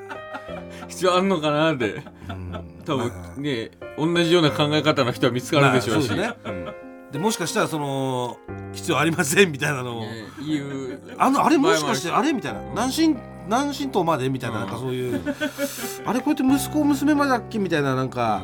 [0.88, 2.02] 必要あんのかなって。
[2.28, 2.82] うん。
[2.84, 6.34] 多まあ分ね同じような考え方の人は見つかるでしょうし、まあそうですね。
[6.46, 6.50] う
[6.86, 8.38] んでもしかしたらその
[8.72, 11.00] 必要ありませんみたいなのを、ねいう。
[11.18, 12.60] あのあれもしかしてあれみたいな。
[12.74, 13.16] 何神
[13.48, 15.20] 何神道までみたいななんかそういう。
[16.06, 18.42] あれこうやって息子娘までだっけみたいななんか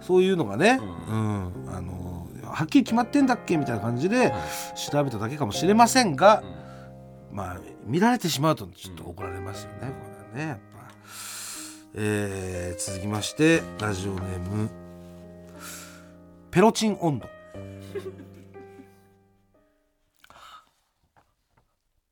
[0.00, 0.80] そういうのがね。
[1.08, 1.52] ううん。
[1.68, 4.38] あのはっきり決まってんだっけみたいな感じでは
[4.74, 4.90] い。
[4.90, 6.42] 調べただけかもしれませんが
[7.30, 7.36] うん。
[7.36, 9.86] まあ見られてしまうとちょっと怒られますよねこ
[10.34, 10.94] れはねやっぱ。
[11.96, 14.70] えー続きましてラジオネーム。
[16.50, 17.28] ペロチン温度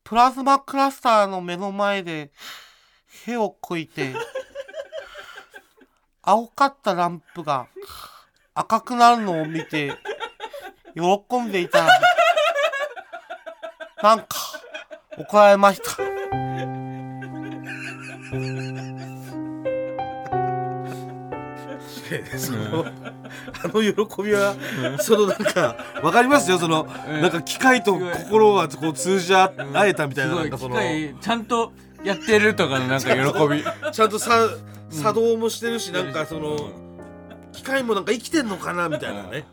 [0.03, 2.31] プラズマクラスターの目の前で
[3.07, 4.13] 火をこいて
[6.21, 7.67] 青かったランプが
[8.53, 9.93] 赤くなるのを見て
[10.95, 11.85] 喜んでいた。
[11.85, 11.87] ら
[14.01, 14.27] なんか
[15.17, 15.89] 怒られました。
[22.37, 22.85] その
[23.63, 24.55] あの喜びは
[24.99, 27.21] そのなんかわかりますよそのうん。
[27.21, 29.51] なんか機械と心がこう通じ合
[29.85, 31.71] えたみたいななかちゃんと
[32.03, 33.63] やってるとかのなんか 喜び。
[33.91, 34.49] ちゃんとさ
[34.89, 36.57] 作動もしてるしなんかその
[37.51, 39.45] 機械もなんか生きてんのかなみたいなね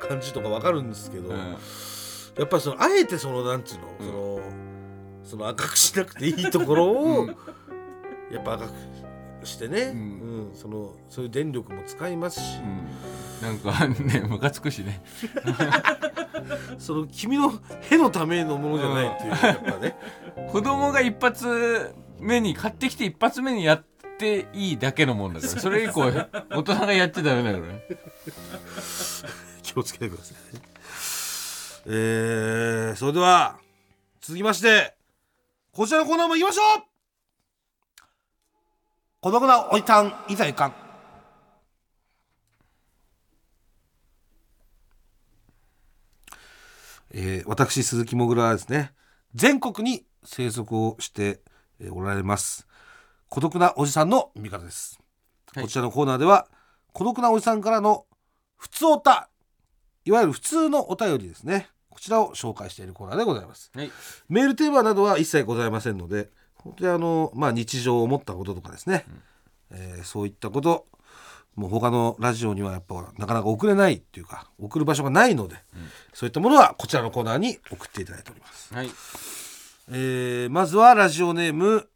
[0.00, 1.36] 感じとかわかるんですけどうん。
[1.36, 4.40] やっぱりそのあえてそのなんつうのその
[5.24, 7.26] その赤くしなくていいところをうん。
[8.30, 8.72] やっぱ赤く
[9.46, 9.82] してね。
[9.82, 9.98] うん。
[10.48, 10.54] うん。
[10.54, 12.58] そのそういう電力も使いますし。
[12.58, 13.20] うん。
[13.40, 15.02] なんかね ムカつくしね。
[16.78, 17.52] その君の
[17.90, 19.96] へのためのものじゃないっていうやっぱね。
[20.52, 23.84] 子供が一発目に買ってきて一発目にやっ
[24.18, 25.60] ていいだけのもんだから。
[25.60, 27.84] それ以降大人がやっちゃダメだからね。
[29.62, 30.62] 気をつけてくださいね。
[31.86, 33.58] えー、それでは
[34.20, 34.94] 続きまして
[35.72, 36.89] こちらのコーナーも行きましょう
[39.22, 40.74] 孤独なおじさんいざいかん。
[47.12, 48.94] えー私鈴木もぐらはですね。
[49.34, 51.42] 全国に生息をして
[51.80, 52.66] えーおられます。
[53.28, 54.98] 孤独なおじさんの味方です、
[55.54, 55.64] はい。
[55.64, 56.48] こちらのコーナーでは
[56.94, 58.06] 孤独なおじさんからの
[58.56, 59.28] 普通おた
[60.06, 61.68] いわゆる普通のお便りですね。
[61.90, 63.70] こちらを紹介しているコーナーでございます。
[63.74, 63.90] はい。
[64.30, 66.30] メールテーマなどは一切ございませんので
[66.62, 69.04] 本当にあの、まあ、日常を思ったこととかですね、
[69.70, 70.86] えーそういったこと
[71.56, 75.56] もう他のラジオにはやっぱなかなか送れないっていうか送る場所がないので、
[76.14, 78.90] そういったものはこちらのコーナーに送っていただいております、はい。
[79.90, 81.88] えーまずはラジオネーム、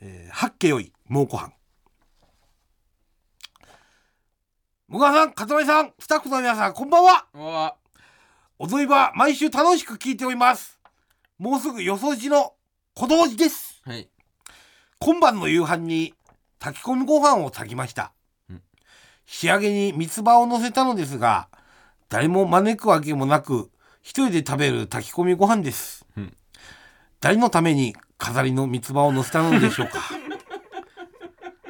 [0.00, 1.52] えー、八家よい蒙古藩。
[4.88, 7.26] もがさん、かたまりさん、スタッフの皆さん、こんばんは。
[7.34, 7.76] うわ
[8.58, 10.80] 踊り場、毎週楽しく聞いております。
[11.38, 12.54] もうすぐよそじの
[13.00, 13.80] 小道寺です。
[13.84, 14.08] はい。
[14.98, 16.14] 今晩の夕飯に
[16.58, 18.10] 炊き込みご飯を炊きました、
[18.50, 18.62] うん。
[19.24, 21.48] 仕上げに三つ葉を乗せたのですが
[22.08, 23.70] 誰も招くわけもなく
[24.02, 26.36] 一人で食べる炊き込みご飯です、うん。
[27.20, 30.00] 誰のために飾りの三つ葉を乗せたのでしょうか？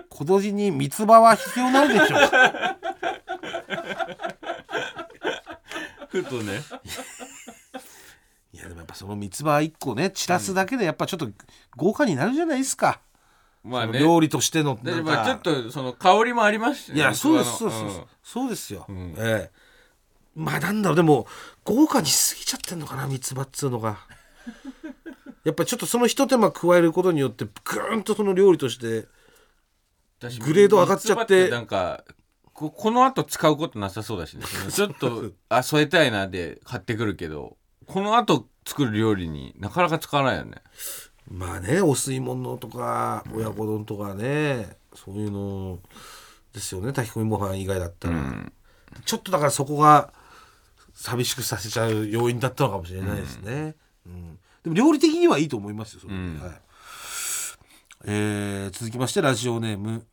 [0.09, 2.21] 今年に三つ葉は必要ないでしょう
[6.09, 6.63] ふとね
[8.59, 11.29] いやでもやっぱその三つ葉一個ね散らすだけでやっぱちょっと
[11.77, 13.01] 豪華になるじゃないですか、
[13.63, 14.01] まあね。
[14.01, 15.13] 料理としてのでなんか。
[15.13, 18.49] まあちょっとその香りもありますしねいやそうです器のそうです、そう。
[18.51, 19.15] ですよ、ん。
[19.17, 19.51] ええ。
[20.35, 21.29] まあなんだろうでも
[21.65, 23.99] 豪華にしすぎちゃってんのかな三つ葉っつうのが。
[25.45, 29.07] やっぱちょっとその一手間加えることによってぐーんとその料理として
[30.19, 31.43] 私グレード上がっちゃって。
[31.43, 32.05] 三つ葉なんか
[32.53, 34.45] ここの後使うことなさそうだしね。
[34.73, 37.58] ちょっと あ添えたいなで買ってくるけど
[37.89, 40.57] この後作る料理になかなか使わないよね。
[41.31, 45.79] まあねお吸い物とか親子丼とかね、そういうの
[46.53, 46.93] ですよね。
[46.93, 48.53] 炊き込みご飯以外だったら、うん。
[49.05, 50.13] ちょっとだからそこが
[50.95, 53.75] 寂しくさせちゃう要因だったのかもしれないですね、
[54.07, 54.39] うん。
[54.65, 56.13] でも料理的にはいいと思いますよそれ。
[56.13, 56.41] で、うん。
[56.41, 56.63] はい。
[58.05, 60.07] えー続きましてラジオネーム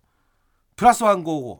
[0.75, 1.59] プラスワン55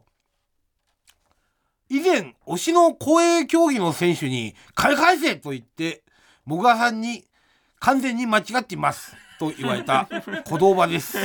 [1.90, 6.05] 以前推しの公営競技の選手に「金返せ!」と言って
[6.46, 7.26] もぐらさんに
[7.80, 10.08] 「完全に間違っています」と言われた
[10.48, 11.18] 小道場です。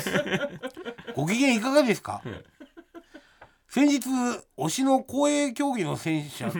[1.14, 2.22] ご機嫌いかがですか？
[3.68, 4.00] 先日
[4.56, 6.50] 推しの公営競技の選手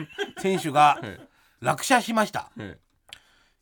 [0.41, 1.27] 選手がはい。
[1.59, 2.49] 落車しました。
[2.57, 2.77] はい。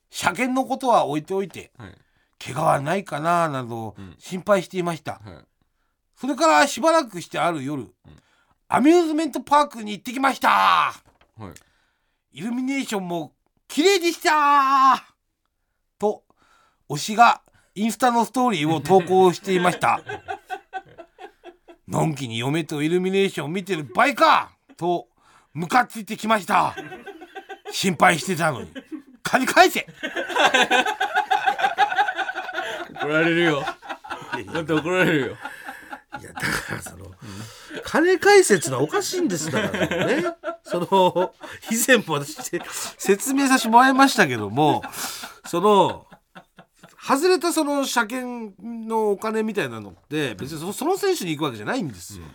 [0.09, 1.97] 車検のことは置いておいてはい。
[2.43, 4.15] 怪我はないかななどうん。
[4.19, 5.45] 心配していました、はい。
[6.15, 7.93] それからしばらくしてある夜、
[8.67, 10.49] アミューズメントパークに行ってきました。
[10.49, 10.93] は
[11.39, 11.53] い。
[12.31, 13.33] イルミネーションも
[13.69, 15.05] 綺麗でした。
[15.99, 16.23] と
[16.89, 17.41] 推しが
[17.75, 20.01] インスタのストーリーを投稿していました。
[21.87, 25.07] のんきに嫁とイルミネーションを見てる場合かと
[25.53, 26.75] ムカついてきました。
[27.71, 28.71] 心配してたのに。
[29.21, 29.85] 金返せ。
[32.91, 33.63] 怒られるよ。
[34.51, 35.37] だって怒られるよ。
[36.19, 37.05] いやだからその、
[37.83, 40.23] 金解説はおかしいんですだからね。
[40.63, 41.33] その
[41.71, 42.35] 以前も私
[42.97, 44.83] 説明させてもらいましたけども
[45.45, 46.05] その
[47.01, 52.25] 外れたその車検のお金みたいなのって別にそその選手に行くわけじゃないんですよ。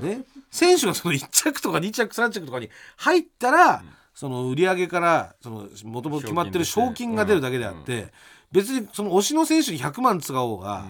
[0.00, 3.82] ね、選手がその1着とか2着3着とかに入ったら、
[4.14, 8.12] その売り上げからそのもともと決まってる賞賞金金が出るだけであって、
[8.52, 10.84] 別にその推しの選手に100万使おうが、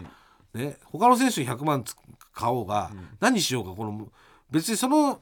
[0.53, 1.97] ね、他の選手に100万つ
[2.37, 4.09] 買おうが、何しようかこの
[4.51, 5.21] 別にその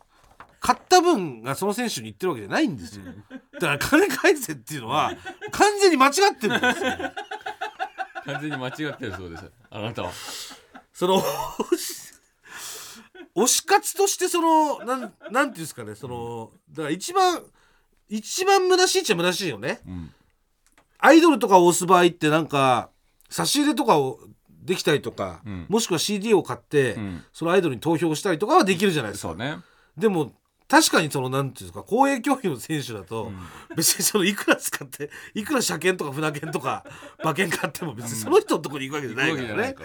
[0.58, 3.04] 買った分がその選手に言ってるわけじゃないんですよ。
[3.54, 5.12] だから金返せっていうのは
[5.52, 6.92] 完全に間違ってるんですよ。
[8.24, 10.10] 完全に間違ってるそうですあなたは
[10.94, 12.14] その推し
[13.36, 17.42] 推し活としてそのなんなんていうんですかねそのだから一番
[18.08, 19.80] 一番虚しいっちゃ虚しいよね。
[19.86, 20.14] うん
[20.98, 22.88] アイドルとかを押す場合ってなんか
[23.28, 24.20] 差し入れとかを
[24.64, 25.66] できたりとか、うん。
[25.68, 27.24] もしくは CD を買って、うん。
[27.32, 29.34] そのアイドルに投票したりとかはできるじゃないですか。
[29.34, 29.58] ね。
[29.96, 30.32] でも
[30.66, 33.30] 確かにそのなんていうんですか公営競技の選手だと、
[33.76, 36.84] 別にそのいくら使っていくら車検とか船検とか
[37.22, 39.76] 馬券買っても別にその人のところに行くわけじゃないからね。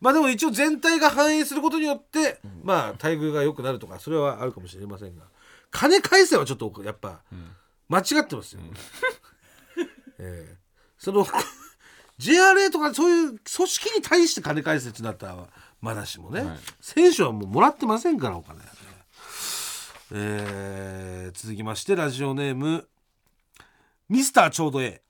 [0.00, 5.22] まあでも一応全体が反映することによって、まあ待遇が良くなるとかそれはあるかもしれませんが
[5.70, 7.22] 金返せはちょっとやっぱ
[7.88, 8.60] 間違ってますよ。
[10.18, 10.58] ええ。
[10.98, 11.24] その
[12.18, 15.36] JRA とかそういう組織に対して金返せってなったら
[15.80, 16.58] まだしもね、はい。
[16.80, 18.70] 選手はもうもらってませんからお金はね。
[20.12, 22.86] えー続きましてラジオネーム
[24.08, 24.84] ミスターちょうどえ。
[24.84, 25.02] え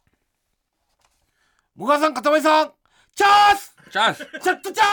[1.77, 2.73] もがさんかたまりさん
[3.15, 3.75] チャンス！
[3.91, 4.27] チャンス！
[4.43, 4.87] ちょっとチャー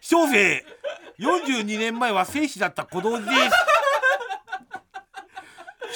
[0.00, 0.08] ス！
[0.08, 0.64] 小生
[1.18, 3.56] 42年前は生死だった小道寺です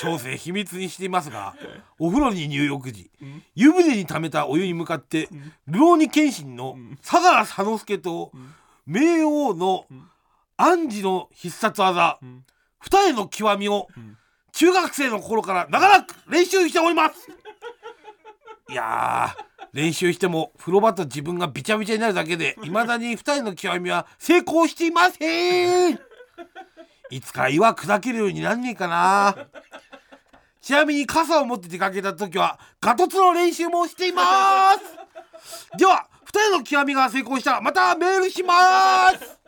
[0.01, 1.55] 小生秘密にしていますが
[1.99, 3.11] お風呂に入浴時
[3.55, 5.29] 湯船に溜めたお湯に向かって
[5.69, 8.33] 流浪に謙信の相良佐之助と
[8.89, 9.87] 冥王の
[10.57, 12.19] 暗示の必殺技
[12.79, 13.89] 二重の極みを
[14.53, 17.29] 中学生の頃から長らく練習しております。
[18.71, 26.01] いやー練習しても風呂場と自分がびちゃびちゃになるだけでいまだに二人の極みは成功していません
[27.11, 29.37] いつか岩砕けるようになんねえかな。
[30.61, 35.77] ちなみに傘を持って出かけた時はガトツの練習もしています。
[35.77, 39.39] では二人の極みが成功したらまたメールします。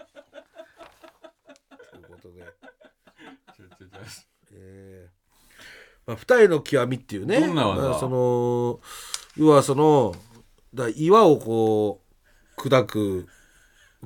[1.90, 2.44] ということで。
[4.54, 5.12] えー。
[6.06, 7.40] まあ、二重の極みっていうね。
[7.40, 7.82] どんな技？
[7.82, 8.80] まあその
[9.36, 10.14] 要はその
[10.74, 12.00] だ岩をこ
[12.56, 13.28] う砕く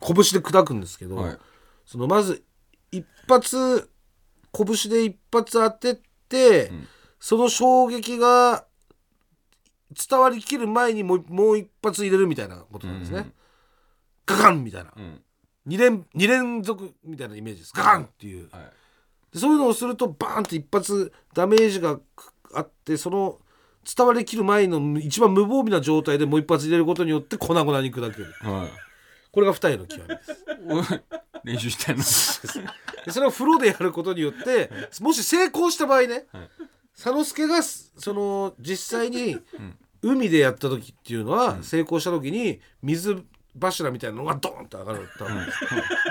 [0.00, 1.38] 拳で砕くんですけど、はい。
[1.86, 2.45] そのまず一
[3.28, 3.90] 発
[4.52, 6.86] 拳で一発当てて、ん
[7.18, 8.66] その衝撃が
[10.08, 13.32] 伝わりきる前にもうもう一発入れるみたいなことなんですね、うん
[14.26, 14.64] ガカン!
[14.64, 14.92] みたいな。
[14.96, 15.22] うん。
[15.68, 17.72] 2連二連続みたいなイメージです。
[17.74, 18.04] ガカン!
[18.04, 18.48] っていう。
[18.50, 18.62] はい。
[19.32, 21.98] でそういうのをするとバーンって一発ダメージが
[22.54, 23.38] あってその
[23.96, 28.32] 伝わりきる前の一番無防備な状態でもう一発入れることによって粉々に砕ける。
[28.40, 28.85] はい
[29.36, 31.02] これが二重の極みです。
[31.44, 32.02] 練習してんの
[33.04, 34.70] でそれを風呂でやることによって
[35.02, 36.48] もし成功した場合ね、はい。
[36.96, 39.38] 佐之助がその実際に
[40.00, 43.22] 海でやった時っていうのは、成功した時に水
[43.60, 45.46] 柱みたいなのがドーンと上がる多分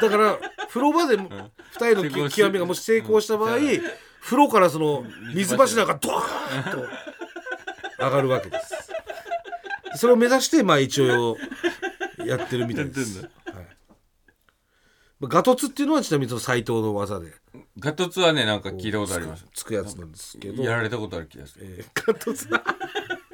[0.02, 3.82] だから風呂場で二重のき極みがもし成功した場合、うん。
[4.22, 5.04] 風呂からその
[5.34, 6.88] 水柱がドーンと
[7.98, 8.92] 上がるわけです。
[9.96, 11.38] それを目指してまあ一応
[12.26, 13.18] やってるみたいです。
[13.18, 13.68] やはい。
[15.20, 17.34] まあガトツっていうのはちなみにその斎藤の技で。
[17.80, 19.46] ガトツはねなんか聞いたことあります。
[19.54, 20.64] つくやつなんですけど。
[20.64, 21.66] やられたことある気がする。
[21.80, 22.50] えーガトツ。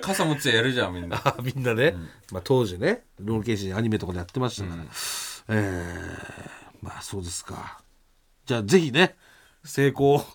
[0.01, 1.17] 傘持ってやるじゃんみんな。
[1.23, 1.95] あみんなね、
[2.31, 4.83] まあ、当時ねロールケーシアニメとかでやってましたから、
[5.49, 7.81] えーまあそうですか。
[8.45, 9.15] じゃあぜひね
[9.63, 10.25] 成功。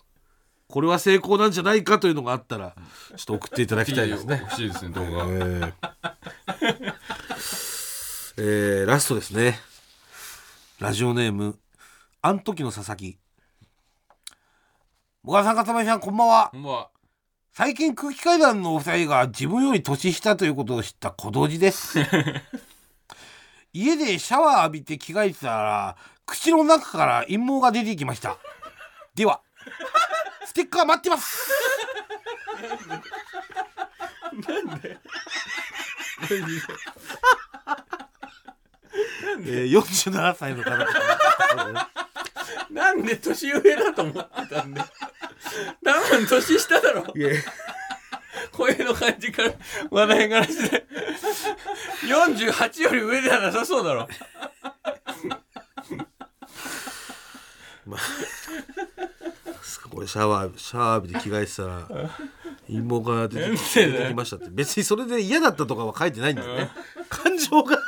[0.69, 2.75] これは成功なんじゃないかというのがあったら
[3.15, 4.39] ちょっと送っていただきたいですね。
[4.43, 5.23] 欲しいですね動画。
[5.25, 5.73] えー
[8.39, 9.59] えーラストですね。
[10.79, 11.57] ラジオネーム
[12.21, 13.17] あん時の佐々木。
[15.25, 16.49] 小川さんさんこんばんは。
[16.53, 16.89] ほんまは。
[17.51, 21.97] 最近空気階段のお二人が自分より年下ということを知った小道寺です。
[23.73, 28.37] 家でシャワー浴びて着替えてたら口の中から陰毛が出てきました。
[29.15, 29.41] では
[30.45, 31.51] ステッカー待ってます。
[34.47, 34.99] なんで？
[39.45, 40.71] えー、47歳の方
[42.71, 44.81] なんで年上だと思ってたんで
[45.83, 47.13] 多分年下だろ。
[48.51, 49.53] 声の感じから
[49.89, 50.85] 話題からして。
[52.03, 54.07] 48より上ではなさそうだろ。
[59.91, 61.87] これシャワーシャワー浴びて着替えてたら
[62.67, 63.57] 陰毛が出て
[64.09, 64.49] きましたって。
[64.51, 66.69] 別にそれで嫌だったとかは書いてないんだよね。
[67.09, 67.79] 感情が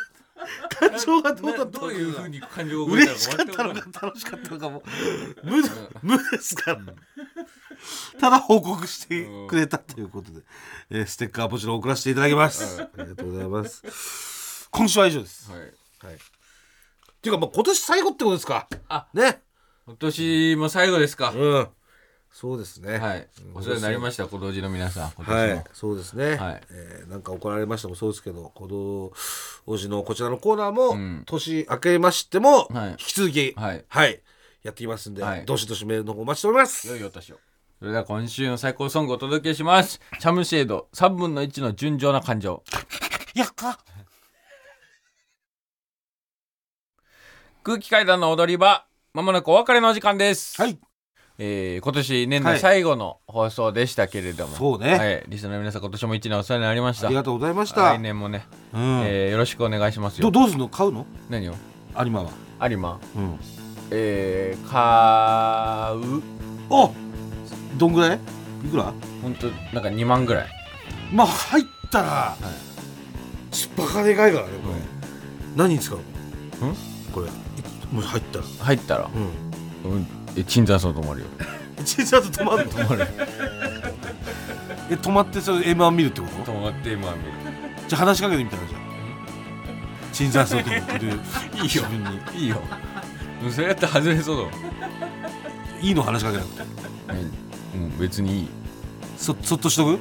[1.34, 4.84] 感情がどうだどういうふうに感情を覚えた嬉しかったのか楽しかったのかも。
[5.44, 6.80] 無無ですから。
[8.20, 10.42] ただ報告してくれたということで、
[10.90, 14.68] えーステッカーもちろん送らせていただきます、ありがとうございます。
[14.72, 15.62] 今週は以上です、はい。
[15.62, 15.70] はい、っ
[17.22, 18.68] ていうかまあ今年最後ってことですか？
[18.90, 19.08] あ。
[19.14, 19.42] ね。
[19.86, 21.32] 今年も最後ですか。
[21.32, 21.68] うん
[22.32, 22.98] そうですね。
[22.98, 23.28] はい。
[23.54, 26.62] お世話になりました小道寺の皆さん今はい、そうですね、はい。
[26.72, 29.14] えーなんか怒られましたもそうですけど、鼓動
[29.66, 31.24] 王子のこちらのコーナーも、ん。
[31.26, 32.90] 年明けましても、はい。
[32.92, 34.22] 引き続き、はい。
[34.64, 35.46] やっていきますんで、はい。
[35.46, 36.88] どしどしメールの方お待ちしております。
[36.88, 37.40] 良いお年を。
[37.80, 40.00] それでは今週の最高ソングをお届けします。
[40.20, 42.64] チャムシェード3分の1の純情な感情。
[43.34, 43.80] やっか。
[47.64, 50.62] 空気階段の踊り場まもなくお別れのお時間です。
[50.62, 50.78] はい、
[51.42, 52.54] えー今年年はい。
[52.56, 54.98] 内最後の放送でしたけれども、そうね。
[54.98, 57.08] はい、リスナーの皆さん今年も1年お世話になりました。
[57.08, 57.94] ありがとうございました。
[57.94, 59.02] 来年もね、うん。
[59.06, 60.30] えーよろしくお願いしますよ。
[60.30, 60.68] どどうすんの？
[60.68, 61.06] 買うの？
[61.30, 61.56] 何を？
[61.98, 62.32] 有馬は。
[62.70, 63.00] 有馬。
[63.16, 63.40] うん。
[63.92, 66.22] えー、買う。
[66.70, 66.94] お
[67.78, 68.20] どんぐらい？
[68.66, 68.94] いくら？
[69.22, 70.48] ほんとなんか2万ぐらい。
[71.14, 72.36] まあ入ったら、
[73.50, 74.76] ちバカでかいからねこれ、
[75.56, 76.00] 何に使う
[76.60, 76.68] の？
[76.72, 76.76] ん？
[77.14, 77.28] これ。
[77.28, 77.32] い
[77.94, 78.44] もし入ったら。
[78.60, 79.10] 入ったら、
[79.86, 79.92] うん。
[79.92, 80.08] うん、
[80.40, 81.28] え鎮座層止まるよ。
[81.86, 83.08] 小さと止まるの止まる
[84.90, 86.52] え止まってそれ M1 見るってこと？
[86.52, 87.32] 止まってまあ見る。
[87.88, 88.82] じゃあ話しかけてみたらじゃあ
[90.14, 91.20] 鎮座そうと思ってるいいよ。
[91.64, 92.20] 自分に。
[92.44, 92.62] いいよ。
[93.44, 94.50] うんそれやったら外れそうだわ
[95.82, 96.64] いいの話しかけなくて。
[97.76, 98.48] うん別にいい。
[99.18, 100.00] そそっとしとく、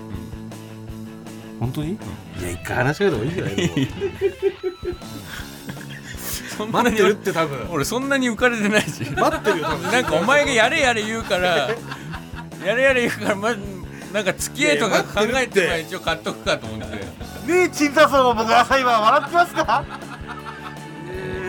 [1.58, 1.98] 本当に、い
[2.42, 3.88] や一回話しかけた方がいいんじゃない
[5.74, 5.77] そ
[6.64, 6.90] んなに。
[6.90, 7.68] 待ってるって多分。
[7.70, 9.04] 俺そんなに浮かれてないし。
[9.10, 9.66] 待ってるよ。
[9.66, 11.68] 多分なんかお前がやれやれ言うから
[12.64, 13.54] やれやれ言うからま
[14.12, 16.96] なんか付き合いとか考えてまあ一応買っとくかと思って。
[16.96, 17.02] ね
[17.64, 19.84] え鎮座そう僕朝今笑ってますか？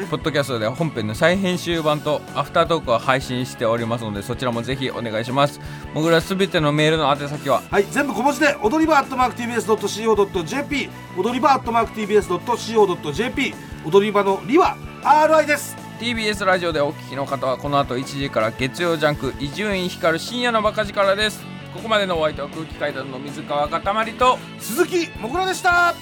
[0.09, 5.59] ポッドキャストでは本編の再編集版とアフタートークを配信しておりますのでそちらもぜひお願いします。
[5.93, 7.61] もぐらすべてのメールの宛先は？
[7.69, 13.53] はい全部小文字で踊り場アットマーク TBS.CO.JP 踊り場アットマーク TBS.CO.JP
[13.85, 15.77] 踊り場のりは RI です。
[15.99, 21.41] TBS ラジオでお聞きの方はこの後1時から月曜ジャンク伊集院光る深夜のバカ力です。
[21.73, 25.93] ここまでのお相手は空気階段の水川かたまりと鈴木もぐらでした。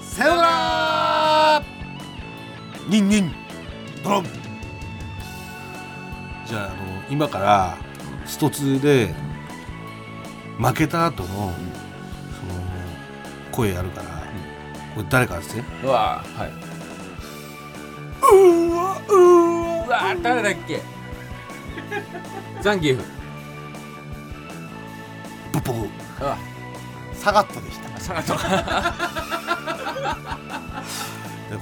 [0.00, 1.62] さようなら。
[2.88, 3.32] ニンニン。
[4.04, 4.24] ドロン。
[6.46, 6.74] じゃああの
[7.10, 7.76] 今から
[8.26, 9.12] スト2で
[10.58, 11.52] 負けた後のその
[13.50, 14.08] 声やるから
[14.94, 16.65] これ誰かですねうわーはい
[20.04, 20.80] わ誰だっけ？
[22.62, 23.02] ザンギエフ。
[25.52, 25.88] ポポフ
[26.20, 26.36] うわ
[27.14, 28.00] サガットでした。
[28.00, 28.40] サガトで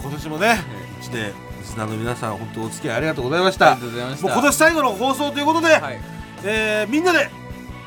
[0.01, 0.59] 今年もね
[1.01, 3.73] 一年リスナーの皆さん本当お付き合いありがとうございました。
[3.73, 4.27] ありがとうございました。
[4.27, 6.01] もう今年最後の放送ということで、はい。
[6.45, 7.31] えーみんなで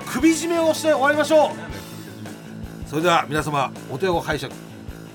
[0.07, 1.49] 首絞めをして終わりましょう。
[2.89, 4.53] それでは皆様お手を拝借。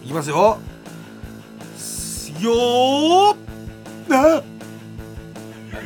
[0.04, 0.58] いきますよ。
[1.76, 3.36] すよー
[4.08, 4.42] なな